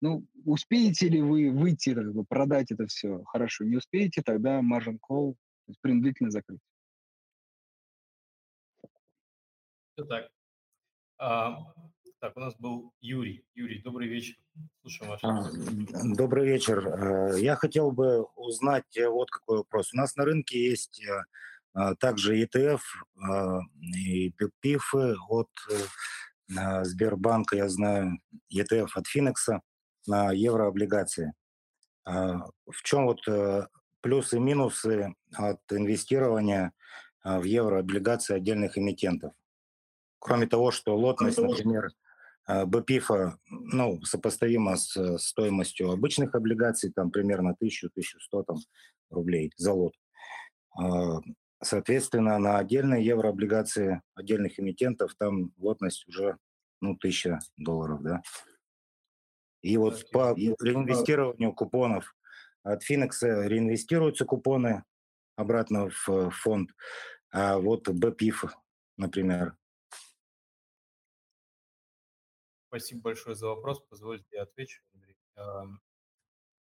[0.00, 3.22] ну, успеете ли вы выйти, как бы, продать это все?
[3.24, 3.64] Хорошо.
[3.64, 5.34] Не успеете, тогда margin call,
[5.82, 6.60] принудительно закрыть.
[9.98, 10.30] Все так.
[11.18, 11.58] А,
[12.20, 13.44] так, у нас был Юрий.
[13.56, 14.36] Юрий, добрый вечер.
[14.80, 15.50] Слушаем ваш а,
[16.14, 16.86] Добрый вечер.
[16.86, 19.92] Э, я хотел бы узнать э, вот какой вопрос.
[19.92, 21.24] У нас на рынке есть э,
[21.72, 22.78] а, также ETF
[23.20, 23.58] а,
[23.92, 28.20] и ПИФы от э, Сбербанка, я знаю,
[28.54, 29.62] ETF от Финекса
[30.06, 31.34] на еврооблигации.
[32.04, 33.20] В чем вот
[34.00, 36.72] плюсы и минусы от инвестирования
[37.24, 39.32] в еврооблигации отдельных эмитентов?
[40.18, 41.90] Кроме того, что лотность, например,
[42.48, 48.56] БПИФа ну, сопоставима с стоимостью обычных облигаций, там примерно 1000-1100 там,
[49.10, 49.94] рублей за лот.
[51.62, 56.38] Соответственно, на отдельные еврооблигации отдельных эмитентов там лотность уже
[56.80, 58.22] ну, 1000 долларов, да.
[59.62, 62.14] И вот по реинвестированию купонов
[62.62, 64.84] от Финекса реинвестируются купоны
[65.36, 66.70] обратно в фонд,
[67.30, 68.44] а вот БПИФ,
[68.96, 69.56] например.
[72.68, 73.80] Спасибо большое за вопрос.
[73.88, 75.16] Позвольте я отвечу, Андрей.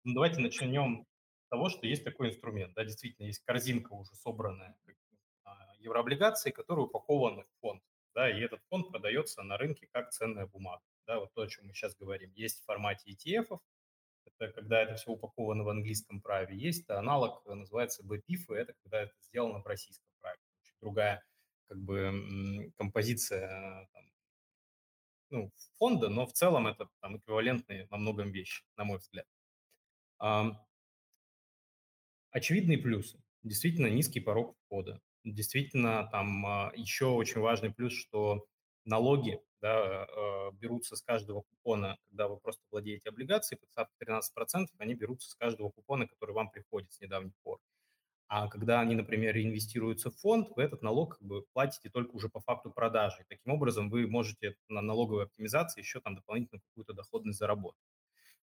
[0.02, 1.06] Ну, давайте начнем
[1.50, 2.72] того, что есть такой инструмент.
[2.74, 4.74] Да, действительно, есть корзинка уже собранная
[5.44, 7.82] а, еврооблигаций, которая упакована в фонд.
[8.14, 10.82] Да, и этот фонд продается на рынке как ценная бумага.
[11.06, 12.32] Да, вот то, о чем мы сейчас говорим.
[12.34, 13.58] Есть в формате ETF,
[14.24, 16.56] это когда это все упаковано в английском праве.
[16.56, 20.38] Есть аналог, называется BPIF, и это когда это сделано в российском праве.
[20.80, 21.22] Другая
[21.68, 24.09] как бы композиция там,
[25.30, 29.26] ну, фонда, но в целом это там эквивалентные во многом вещи, на мой взгляд.
[32.30, 33.20] Очевидные плюсы.
[33.42, 35.00] Действительно низкий порог входа.
[35.24, 38.46] Действительно, там а, еще очень важный плюс, что
[38.84, 44.66] налоги да, а, берутся с каждого купона, когда вы просто владеете облигацией, под ставкой 13%,
[44.78, 47.58] они берутся с каждого купона, который вам приходит с недавних пор.
[48.30, 52.28] А когда они, например, реинвестируются в фонд, вы этот налог как бы платите только уже
[52.28, 53.24] по факту продажи.
[53.28, 57.82] Таким образом, вы можете на налоговой оптимизации еще там дополнительно какую-то доходность заработать.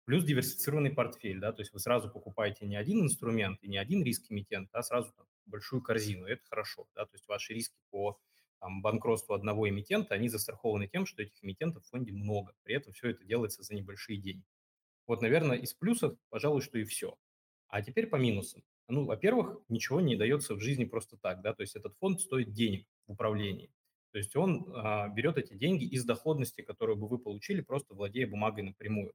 [0.05, 4.03] Плюс диверсифицированный портфель, да, то есть вы сразу покупаете не один инструмент и не один
[4.03, 7.78] риск эмитент, а сразу там, большую корзину, и это хорошо, да, то есть ваши риски
[7.91, 8.18] по
[8.59, 12.93] там, банкротству одного эмитента, они застрахованы тем, что этих эмитентов в фонде много, при этом
[12.93, 14.49] все это делается за небольшие деньги.
[15.07, 17.16] Вот, наверное, из плюсов, пожалуй, что и все.
[17.68, 18.64] А теперь по минусам.
[18.89, 22.53] Ну, во-первых, ничего не дается в жизни просто так, да, то есть этот фонд стоит
[22.53, 23.70] денег в управлении.
[24.12, 28.26] То есть он а, берет эти деньги из доходности, которую бы вы получили, просто владея
[28.28, 29.12] бумагой напрямую.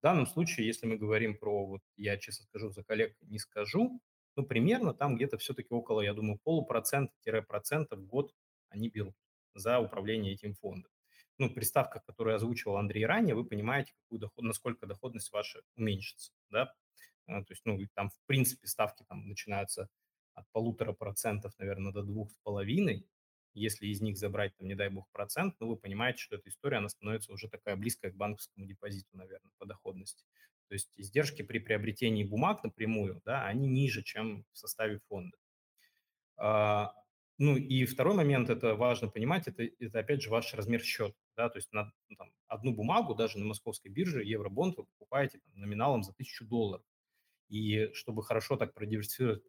[0.00, 4.00] В данном случае, если мы говорим про, вот я честно скажу, за коллег не скажу,
[4.36, 8.32] ну, примерно там где-то все-таки около, я думаю, полупроцента-процента в год
[8.68, 9.14] они берут
[9.54, 10.90] за управление этим фондом.
[11.38, 16.32] Ну, при ставках, которые озвучивал Андрей ранее, вы понимаете, какую доход, насколько доходность ваша уменьшится,
[16.50, 16.72] да,
[17.26, 19.88] то есть, ну, там, в принципе, ставки там начинаются
[20.34, 23.06] от полутора процентов, наверное, до двух с половиной,
[23.54, 26.78] если из них забрать, там, не дай бог, процент, ну, вы понимаете, что эта история,
[26.78, 30.24] она становится уже такая близкая к банковскому депозиту, наверное, по доходности.
[30.68, 35.36] То есть издержки при приобретении бумаг напрямую, да, они ниже, чем в составе фонда.
[36.36, 36.94] А,
[37.38, 41.14] ну и второй момент, это важно понимать, это, это опять же ваш размер счета.
[41.36, 45.38] Да, то есть на ну, там, одну бумагу даже на московской бирже, евробонд, вы покупаете
[45.38, 46.84] там, номиналом за тысячу долларов.
[47.48, 49.42] И чтобы хорошо так продиверсифицировать,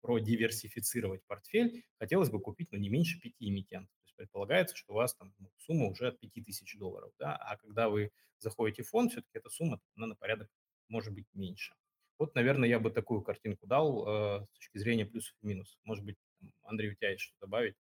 [0.00, 3.94] продиверсифицировать портфель, хотелось бы купить ну, не меньше пяти эмитентов.
[4.00, 7.12] То есть предполагается, что у вас там ну, сумма уже от 5000 долларов.
[7.18, 7.36] Да?
[7.36, 10.48] А когда вы заходите в фонд, все-таки эта сумма она на порядок
[10.88, 11.74] может быть меньше.
[12.18, 15.78] Вот, наверное, я бы такую картинку дал э, с точки зрения плюсов и минусов.
[15.84, 16.16] Может быть,
[16.64, 17.76] Андрей, у тебя есть что добавить?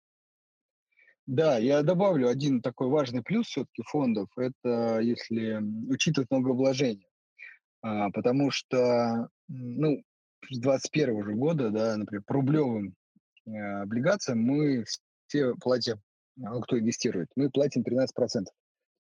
[1.25, 4.29] Да, я добавлю один такой важный плюс все-таки фондов.
[4.37, 7.07] Это если учитывать многовложения.
[7.85, 10.01] А, потому что, ну,
[10.49, 12.95] с 2021 уже года, да, например, по рублевым
[13.45, 14.85] э, облигациям мы
[15.27, 16.01] все платим,
[16.43, 18.07] а кто инвестирует, мы платим 13%.
[18.15, 18.51] То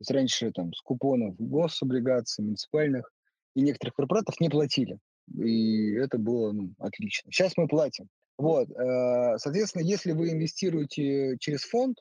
[0.00, 3.10] есть раньше там с купонов гособлигаций, муниципальных
[3.54, 4.98] и некоторых корпоратов не платили.
[5.34, 7.32] И это было ну, отлично.
[7.32, 8.08] Сейчас мы платим.
[8.36, 11.96] Вот, э, соответственно, если вы инвестируете через фонд,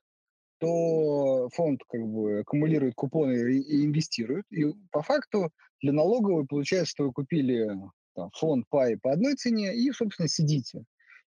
[0.63, 4.45] то фонд как бы аккумулирует купоны и инвестирует.
[4.49, 5.49] И по факту
[5.81, 7.67] для налоговой получается, что вы купили
[8.15, 10.85] там, фонд пай по одной цене и, собственно, сидите.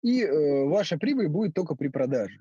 [0.03, 2.41] И э, ваша прибыль будет только при продаже.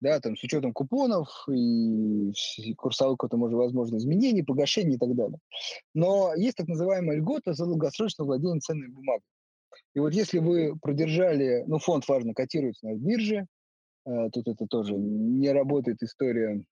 [0.00, 2.32] Да, там, с учетом купонов и
[2.76, 5.38] курсовых какое-то, может, возможно, изменений, погашений и так далее.
[5.94, 9.24] Но есть так называемая льгота за долгосрочное владение ценной бумагой.
[9.94, 13.46] И вот если вы продержали, ну, фонд важно котируется на бирже,
[14.32, 16.64] тут это тоже не работает история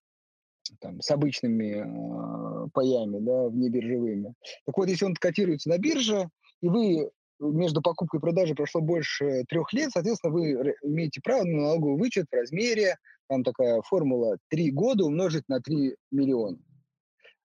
[0.79, 4.33] там, с обычными э, паями, да, внебиржевыми.
[4.65, 6.29] Так вот, если он котируется на бирже,
[6.61, 7.09] и вы
[7.39, 12.25] между покупкой и продажей прошло больше трех лет, соответственно, вы имеете право на налоговый вычет
[12.29, 12.95] в размере,
[13.27, 16.57] там такая формула, 3 года умножить на 3 миллиона.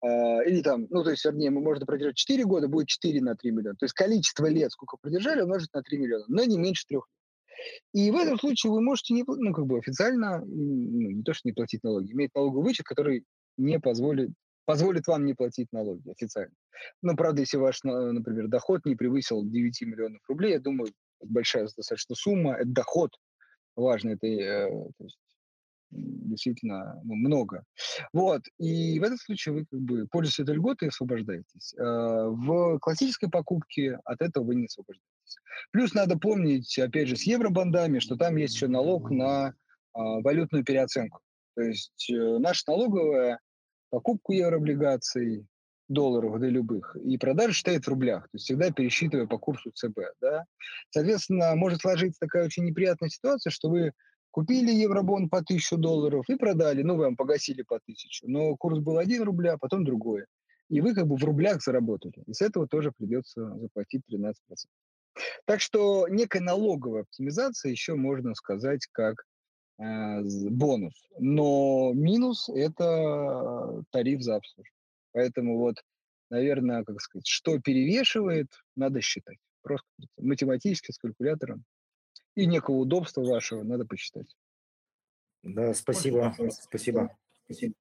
[0.04, 3.50] Uh, или там, ну, то есть, вернее, можно продержать 4 года, будет 4 на 3
[3.50, 3.76] миллиона.
[3.76, 7.15] То есть количество лет, сколько продержали, умножить на 3 миллиона, но не меньше трех лет.
[7.92, 11.48] И в этом случае вы можете не, ну, как бы официально, ну, не то, что
[11.48, 13.24] не платить налоги, иметь налоговый вычет, который
[13.56, 14.30] не позволит,
[14.64, 16.54] позволит вам не платить налоги официально.
[17.02, 20.92] Но, правда, если ваш, например, доход не превысил 9 миллионов рублей, я думаю,
[21.22, 23.10] большая достаточно сумма, это доход,
[23.74, 25.18] важно, это э, то есть,
[25.90, 27.64] действительно ну, много.
[28.12, 31.74] Вот, и в этом случае вы как бы пользуетесь этой льготой и освобождаетесь.
[31.78, 35.15] А, в классической покупке от этого вы не освобождаетесь.
[35.70, 39.54] Плюс надо помнить, опять же, с евробандами, что там есть еще налог на
[39.92, 41.20] а, валютную переоценку.
[41.54, 43.40] То есть э, наша налоговая
[43.90, 45.46] покупку еврооблигаций,
[45.88, 49.98] долларов для любых, и продажа считает в рублях, то есть всегда пересчитывая по курсу ЦБ.
[50.20, 50.44] Да?
[50.90, 53.92] Соответственно, может сложиться такая очень неприятная ситуация, что вы
[54.30, 58.80] купили евробон по 1000 долларов и продали, ну, вы вам погасили по 1000, но курс
[58.80, 60.24] был 1 рубля, а потом другой.
[60.68, 62.24] И вы как бы в рублях заработали.
[62.26, 64.34] И с этого тоже придется заплатить 13%.
[65.44, 69.24] Так что некая налоговая оптимизация еще можно сказать как
[69.78, 70.20] э,
[70.50, 70.94] бонус.
[71.18, 74.72] Но минус– это тариф за обслуживание.
[75.12, 75.82] Поэтому вот,
[76.30, 79.38] наверное, как сказать, что перевешивает, надо считать.
[79.62, 81.64] Просто математически с калькулятором.
[82.34, 84.36] И некого удобства вашего надо посчитать.
[85.42, 86.34] Да, спасибо.
[86.50, 87.16] Спасибо.
[87.44, 87.74] Спасибо.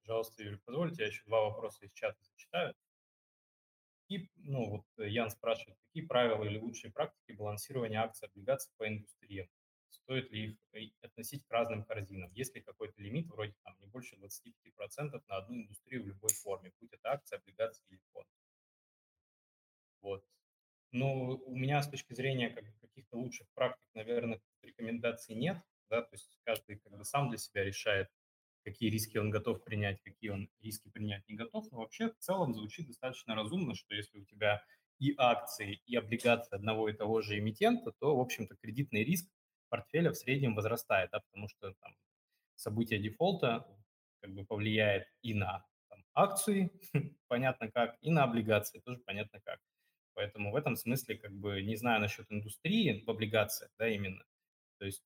[0.00, 2.74] Пожалуйста, Юрий, позвольте, я еще два вопроса из чата зачитаю.
[4.08, 9.48] И, ну, вот Ян спрашивает, какие правила или лучшие практики балансирования акций облигаций по индустрии?
[10.06, 12.32] стоит ли их э, относить к разным корзинам?
[12.32, 16.72] Есть ли какой-то лимит, вроде там не больше 25% на одну индустрию в любой форме,
[16.80, 18.28] будь это акция, облигация или фонд?
[20.02, 20.24] Вот.
[20.92, 25.58] Но у меня с точки зрения как, каких-то лучших практик, наверное, рекомендаций нет,
[25.90, 28.08] да, то есть каждый как бы сам для себя решает,
[28.66, 31.70] какие риски он готов принять, какие он риски принять не готов.
[31.70, 34.60] Но вообще в целом звучит достаточно разумно, что если у тебя
[34.98, 39.30] и акции, и облигации одного и того же эмитента, то, в общем-то, кредитный риск
[39.68, 41.94] портфеля в среднем возрастает, да, потому что там,
[42.56, 43.64] событие дефолта
[44.20, 46.72] как бы повлияет и на там, акции,
[47.28, 49.60] понятно как, и на облигации, тоже понятно как.
[50.14, 54.24] Поэтому в этом смысле, как бы, не знаю насчет индустрии в облигациях, да, именно,
[54.78, 55.04] то есть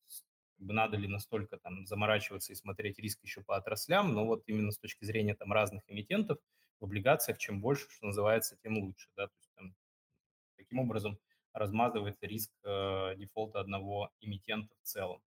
[0.60, 4.78] надо ли настолько там заморачиваться и смотреть риск еще по отраслям, но вот именно с
[4.78, 6.38] точки зрения там разных эмитентов
[6.80, 9.74] в облигациях чем больше, что называется, тем лучше, да, то есть там,
[10.56, 11.18] таким образом
[11.52, 15.20] размазывается риск э, дефолта одного эмитента в целом.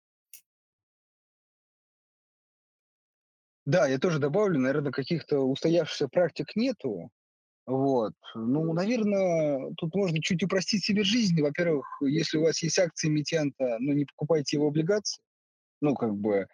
[3.65, 7.11] Да, я тоже добавлю, наверное, каких-то устоявшихся практик нету.
[7.67, 8.15] Вот.
[8.35, 11.41] Ну, наверное, тут можно чуть упростить себе жизнь.
[11.41, 15.23] Во-первых, если у вас есть акции эмитента, ну, не покупайте его облигации.
[15.81, 16.47] Ну, как бы,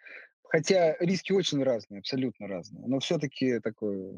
[0.43, 2.85] хотя риски очень разные, абсолютно разные.
[2.87, 4.13] Но все-таки такое,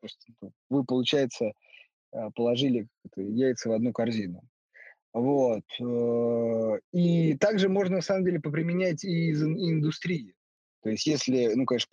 [0.00, 1.52] просто, ну, вы, получается,
[2.12, 4.42] э, положили яйца в одну корзину.
[5.14, 5.64] Вот.
[5.80, 10.34] Э, и также можно, на самом деле, поприменять и из индустрии.
[10.82, 11.88] То есть если, ну, конечно,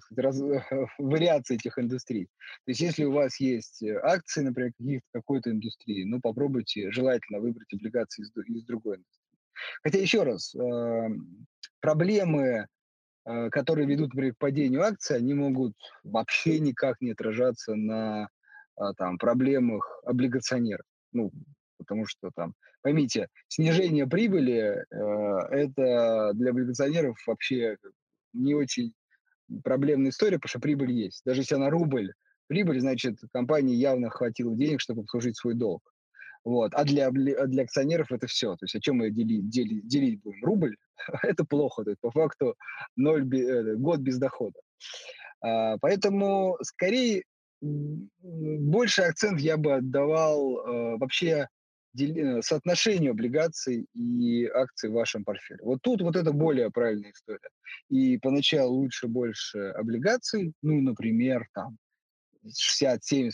[0.00, 0.40] позволяют раз,
[0.98, 2.26] вариации этих индустрий.
[2.64, 7.72] То есть если у вас есть акции, например, каких-то какой-то индустрии, ну, попробуйте желательно выбрать
[7.72, 9.38] облигации из, из другой индустрии.
[9.82, 11.08] Хотя, еще раз, э,
[11.80, 12.66] проблемы,
[13.24, 15.74] э, которые ведут, например, к падению акций, они могут
[16.04, 18.28] вообще никак не отражаться на
[18.96, 20.86] там, проблемах облигационеров.
[21.12, 21.30] Ну,
[21.82, 24.84] потому что там, поймите, снижение прибыли э,
[25.50, 27.76] это для облигационеров вообще
[28.32, 28.94] не очень
[29.64, 31.22] проблемная история, потому что прибыль есть.
[31.24, 32.12] Даже если она рубль,
[32.46, 35.82] прибыль, значит, компании явно хватило денег, чтобы обслужить свой долг.
[36.44, 36.74] Вот.
[36.74, 38.56] А для, а для акционеров это все.
[38.56, 40.44] То есть о чем мы делить, делить, делить будем?
[40.44, 40.76] Рубль?
[41.22, 41.84] это плохо.
[41.84, 42.56] То есть по факту
[42.96, 44.58] ноль, э, год без дохода.
[45.40, 47.24] А, поэтому скорее
[47.60, 51.48] больше акцент я бы отдавал э, вообще
[52.40, 55.60] соотношению облигаций и акций в вашем портфеле.
[55.62, 57.50] Вот тут вот это более правильная история.
[57.88, 61.76] И поначалу лучше больше облигаций, ну, например, там
[62.44, 63.32] 60-70%,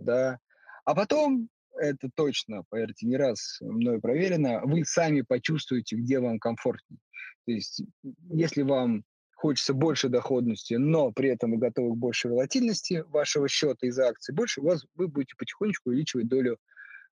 [0.00, 0.38] да,
[0.84, 6.98] а потом это точно, поверьте, не раз мной проверено, вы сами почувствуете, где вам комфортнее.
[7.46, 7.82] То есть,
[8.30, 13.86] если вам хочется больше доходности, но при этом вы готовы к большей волатильности вашего счета
[13.86, 16.58] из акций, больше у вас, вы будете потихонечку увеличивать долю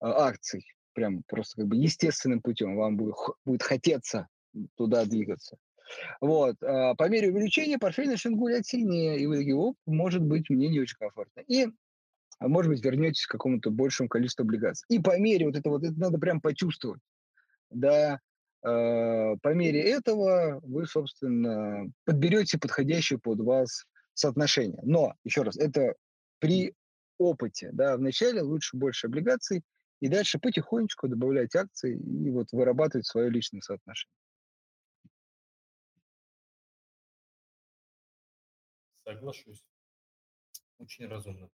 [0.01, 3.15] акций, прям просто как бы естественным путем, вам будет,
[3.45, 4.29] будет хотеться
[4.77, 5.57] туда двигаться.
[6.21, 6.57] Вот.
[6.63, 10.69] А по мере увеличения портфель начнет гулять сильнее, и вы такие, оп, может быть, мне
[10.69, 11.41] не очень комфортно.
[11.47, 11.69] И,
[12.39, 14.87] а может быть, вернетесь к какому-то большему количеству облигаций.
[14.89, 17.01] И по мере вот этого, вот это надо прям почувствовать,
[17.71, 18.21] да,
[18.65, 23.85] э, по мере этого вы, собственно, подберете подходящее под вас
[24.15, 24.81] соотношение.
[24.83, 25.95] Но, еще раз, это
[26.39, 26.75] при
[27.19, 29.63] опыте, да, вначале лучше больше облигаций,
[30.05, 34.13] и дальше потихонечку добавлять акции и вот вырабатывать свое личное соотношение.
[39.05, 39.65] Соглашусь.
[40.79, 41.51] Очень разумно.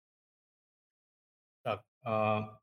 [1.64, 2.60] Так, а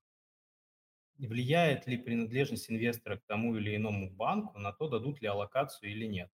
[1.17, 6.05] влияет ли принадлежность инвестора к тому или иному банку на то, дадут ли аллокацию или
[6.05, 6.31] нет?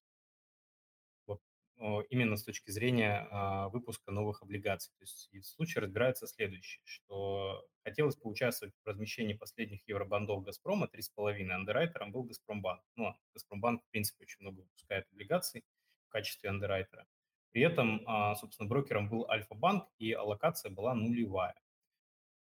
[2.10, 4.92] Именно с точки зрения а, выпуска новых облигаций.
[4.98, 11.50] То есть в случае разбирается следующее, что хотелось поучаствовать в размещении последних евробандов «Газпрома» 3,5,
[11.50, 12.82] андеррайтером был «Газпромбанк».
[12.96, 15.64] Ну, «Газпромбанк», в принципе, очень много выпускает облигаций
[16.08, 17.06] в качестве андеррайтера.
[17.52, 21.54] При этом, а, собственно, брокером был Альфа-банк, и аллокация была нулевая.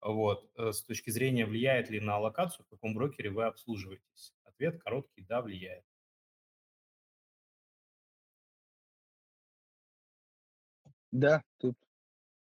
[0.00, 0.48] Вот.
[0.56, 4.34] Э, с точки зрения, влияет ли на аллокацию, в каком брокере вы обслуживаетесь?
[4.44, 5.84] Ответ короткий– да, влияет.
[11.16, 11.76] Да, тут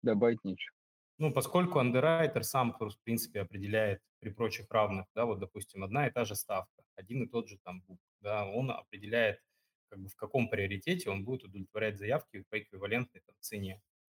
[0.02, 0.76] добавить нечего.
[1.18, 6.10] Ну, поскольку андеррайтер сам, в принципе, определяет при прочих равных, да, вот, допустим, одна и
[6.10, 9.40] та же ставка, один и тот же там бук, да, он определяет,
[9.88, 13.76] как бы в каком приоритете он будет удовлетворять заявки по эквивалентной там, цене.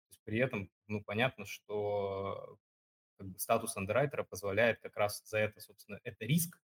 [0.10, 2.58] То есть при этом, ну, понятно, что
[3.18, 6.60] как бы, статус андеррайтера позволяет как раз за это, собственно, это риск,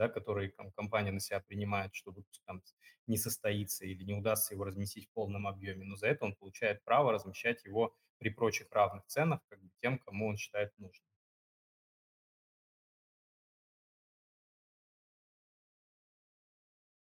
[0.00, 2.62] да, который компания на себя принимает, что выпуск там
[3.06, 6.82] не состоится или не удастся его разместить в полном объеме, но за это он получает
[6.84, 11.04] право размещать его при прочих равных ценах как бы тем, кому он считает нужным.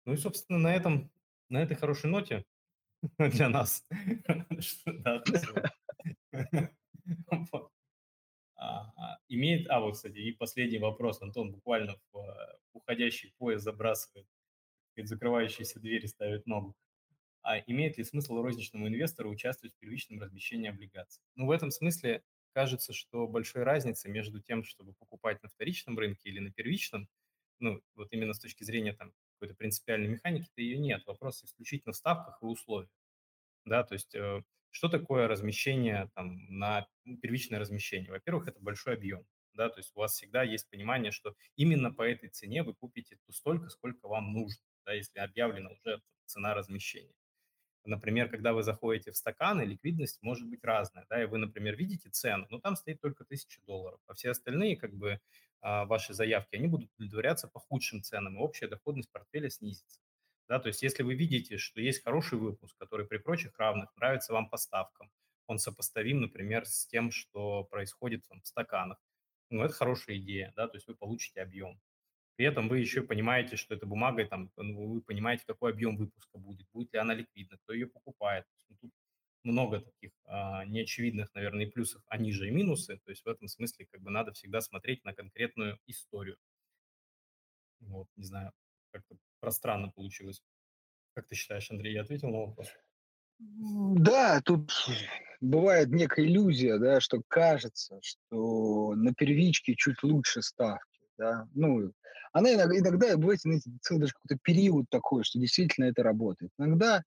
[0.05, 1.11] Ну и, собственно, на этом,
[1.49, 2.45] на этой хорошей ноте
[3.17, 3.83] для нас,
[8.57, 13.63] А, а, имеет, а вот, кстати, и последний вопрос, Антон буквально в э, уходящий поезд
[13.63, 14.27] забрасывает,
[14.97, 16.75] закрывающиеся двери ставит ногу.
[17.43, 21.23] А имеет ли смысл розничному инвестору участвовать в первичном размещении облигаций?
[21.35, 26.29] Ну, в этом смысле кажется, что большой разницы между тем, чтобы покупать на вторичном рынке
[26.29, 27.07] или на первичном,
[27.59, 31.05] ну, вот именно с точки зрения там какой-то принципиальной механики-то ее нет.
[31.05, 32.89] Вопрос исключительно в ставках и условиях.
[33.65, 34.41] Да, то есть э,
[34.71, 38.11] что такое размещение там, на ну, первичное размещение?
[38.11, 39.25] Во-первых, это большой объем.
[39.53, 43.17] Да, то есть у вас всегда есть понимание, что именно по этой цене вы купите
[43.25, 47.15] то столько, сколько вам нужно, да, если объявлена уже цена размещения.
[47.87, 52.09] Например, когда вы заходите в стаканы, ликвидность может быть разная, да, и вы, например, видите
[52.09, 55.21] цену, но там стоит только 1000 долларов, а все остальные, как бы,
[55.61, 59.99] а, ваши заявки, они будут удовлетворяться по худшим ценам, и общая доходность портфеля снизится.
[60.47, 64.33] Да, то есть если вы видите, что есть хороший выпуск, который при прочих равных нравится
[64.33, 65.11] вам по ставкам,
[65.45, 68.97] он сопоставим, например, с тем, что происходит там, в стаканах,
[69.49, 71.79] ну, это хорошая идея, да, то есть вы получите объем.
[72.35, 76.37] При этом вы еще понимаете, что эта бумага, там, ну, вы понимаете, какой объем выпуска
[76.37, 78.45] будет, будет ли она ликвидна, кто ее покупает.
[78.69, 78.91] Ну, тут
[79.43, 82.97] много таких а, неочевидных, наверное, и плюсов, а ниже и минусы.
[83.03, 86.37] То есть в этом смысле как бы надо всегда смотреть на конкретную историю.
[87.79, 88.51] Вот, не знаю,
[88.91, 90.41] как-то пространно получилось.
[91.13, 92.67] Как ты считаешь, Андрей, я ответил на вопрос?
[93.39, 94.71] Да, тут
[95.41, 101.91] бывает некая иллюзия, да, что кажется, что на первичке чуть лучше ставки, да, ну,
[102.33, 106.51] она иногда, иногда бывает, знаете, целый даже какой-то период такой, что действительно это работает.
[106.57, 107.03] Иногда,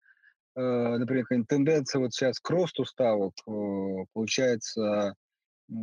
[0.56, 5.16] э, например, тенденция вот сейчас к росту ставок, э, получается,
[5.70, 5.74] э,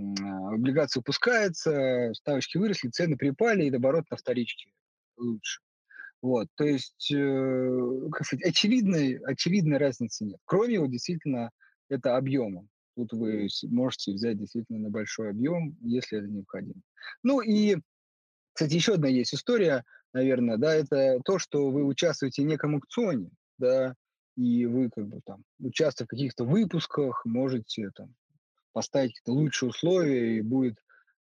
[0.53, 4.71] облигации выпускаются, ставочки выросли, цены припали, и наоборот на вторичке
[5.17, 5.61] лучше.
[6.27, 10.41] Вот, то есть, э, как сказать, очевидной, очевидной разницы нет.
[10.45, 11.53] Кроме вот действительно
[11.89, 12.67] это объема.
[12.97, 16.81] Тут вы можете взять действительно на большой объем, если это необходимо.
[17.23, 17.77] Ну и,
[18.53, 23.31] кстати, еще одна есть история, наверное, да, это то, что вы участвуете в неком аукционе,
[23.59, 23.95] да,
[24.37, 28.13] и вы как бы там, участвуя в каких-то выпусках, можете там
[28.73, 30.75] поставить какие-то лучшие условия, и будет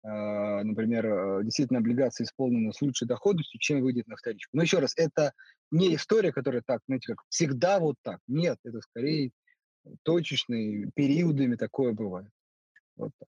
[0.03, 4.55] например, э, действительно облигация исполнена с лучшей доходностью, чем выйдет на вторичку.
[4.55, 5.33] Но еще раз, это
[5.71, 8.19] не история, которая так, знаете, как всегда вот так.
[8.27, 9.31] Нет, это скорее
[10.03, 12.29] точечные периодами такое бывает.
[12.95, 13.27] Вот так.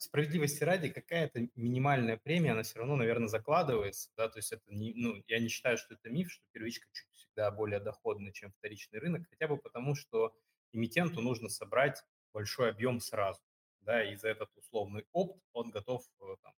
[0.00, 4.92] справедливости ради, какая-то минимальная премия, она все равно, наверное, закладывается, да, то есть это не,
[4.94, 8.98] ну, я не считаю, что это миф, что первичка чуть всегда более доходна, чем вторичный
[8.98, 10.36] рынок, хотя бы потому, что
[10.72, 12.02] эмитенту нужно собрать
[12.32, 13.40] большой объем сразу,
[13.80, 16.52] да, и за этот условный опт он готов э, там,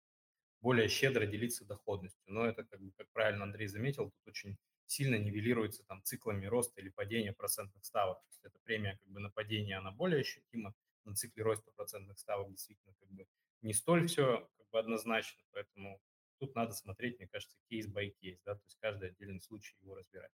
[0.61, 2.23] более щедро делиться доходностью.
[2.27, 6.81] Но это, как, бы, как правильно Андрей заметил, тут очень сильно нивелируется там циклами роста
[6.81, 8.17] или падения процентных ставок.
[8.21, 10.73] То есть эта премия как бы на падение, она более ощутима,
[11.05, 13.27] на цикле роста процентных ставок действительно как бы
[13.61, 16.01] не столь все как бы однозначно, поэтому
[16.39, 19.95] тут надо смотреть, мне кажется, кейс by кейс, да, то есть каждый отдельный случай его
[19.95, 20.31] разбирать.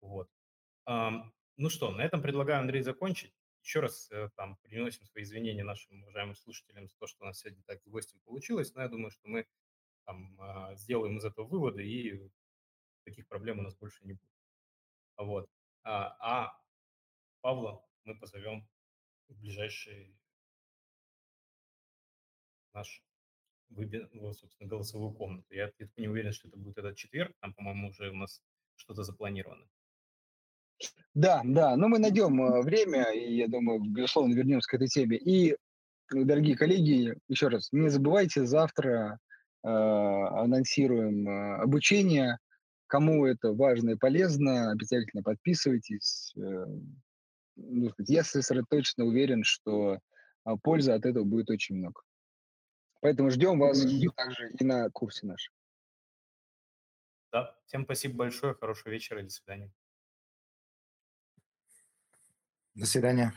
[0.00, 0.30] Вот.
[0.86, 3.34] Ну что, на этом предлагаю, Андрей, закончить.
[3.66, 7.40] Еще раз э, там приносим свои извинения нашим уважаемым слушателям за то, что у нас
[7.40, 9.44] сегодня так с гостем получилось, но я думаю, что мы
[10.04, 12.30] там а, сделаем из этого выводы, и
[13.04, 14.36] таких проблем у нас больше не будет.
[15.16, 15.50] Вот.
[15.82, 16.62] А, а
[17.40, 18.68] Павла мы позовем
[19.26, 20.16] в ближайший
[22.72, 23.02] наш
[23.70, 25.52] выбер, собственно, голосовую комнату.
[25.52, 28.44] Я, я не уверен, что это будет этот четверг, там, по-моему, уже у нас
[28.76, 29.66] что-то запланировано.
[31.14, 35.16] Да, да, но мы найдем э, время, и я думаю, безусловно, вернемся к этой теме.
[35.16, 35.56] И,
[36.10, 39.18] дорогие коллеги, еще раз, не забывайте, завтра
[39.64, 42.38] э, анонсируем э, обучение.
[42.86, 46.34] Кому это важно и полезно, обязательно подписывайтесь.
[46.36, 46.66] Э,
[47.56, 52.02] ну, я сосредоточенно уверен, что э, пользы от этого будет очень много.
[53.00, 53.80] Поэтому ждем вас
[54.16, 55.54] также и на курсе нашем.
[57.32, 59.72] Да, всем спасибо большое, хорошего вечера и до свидания.
[62.76, 63.32] До свидания.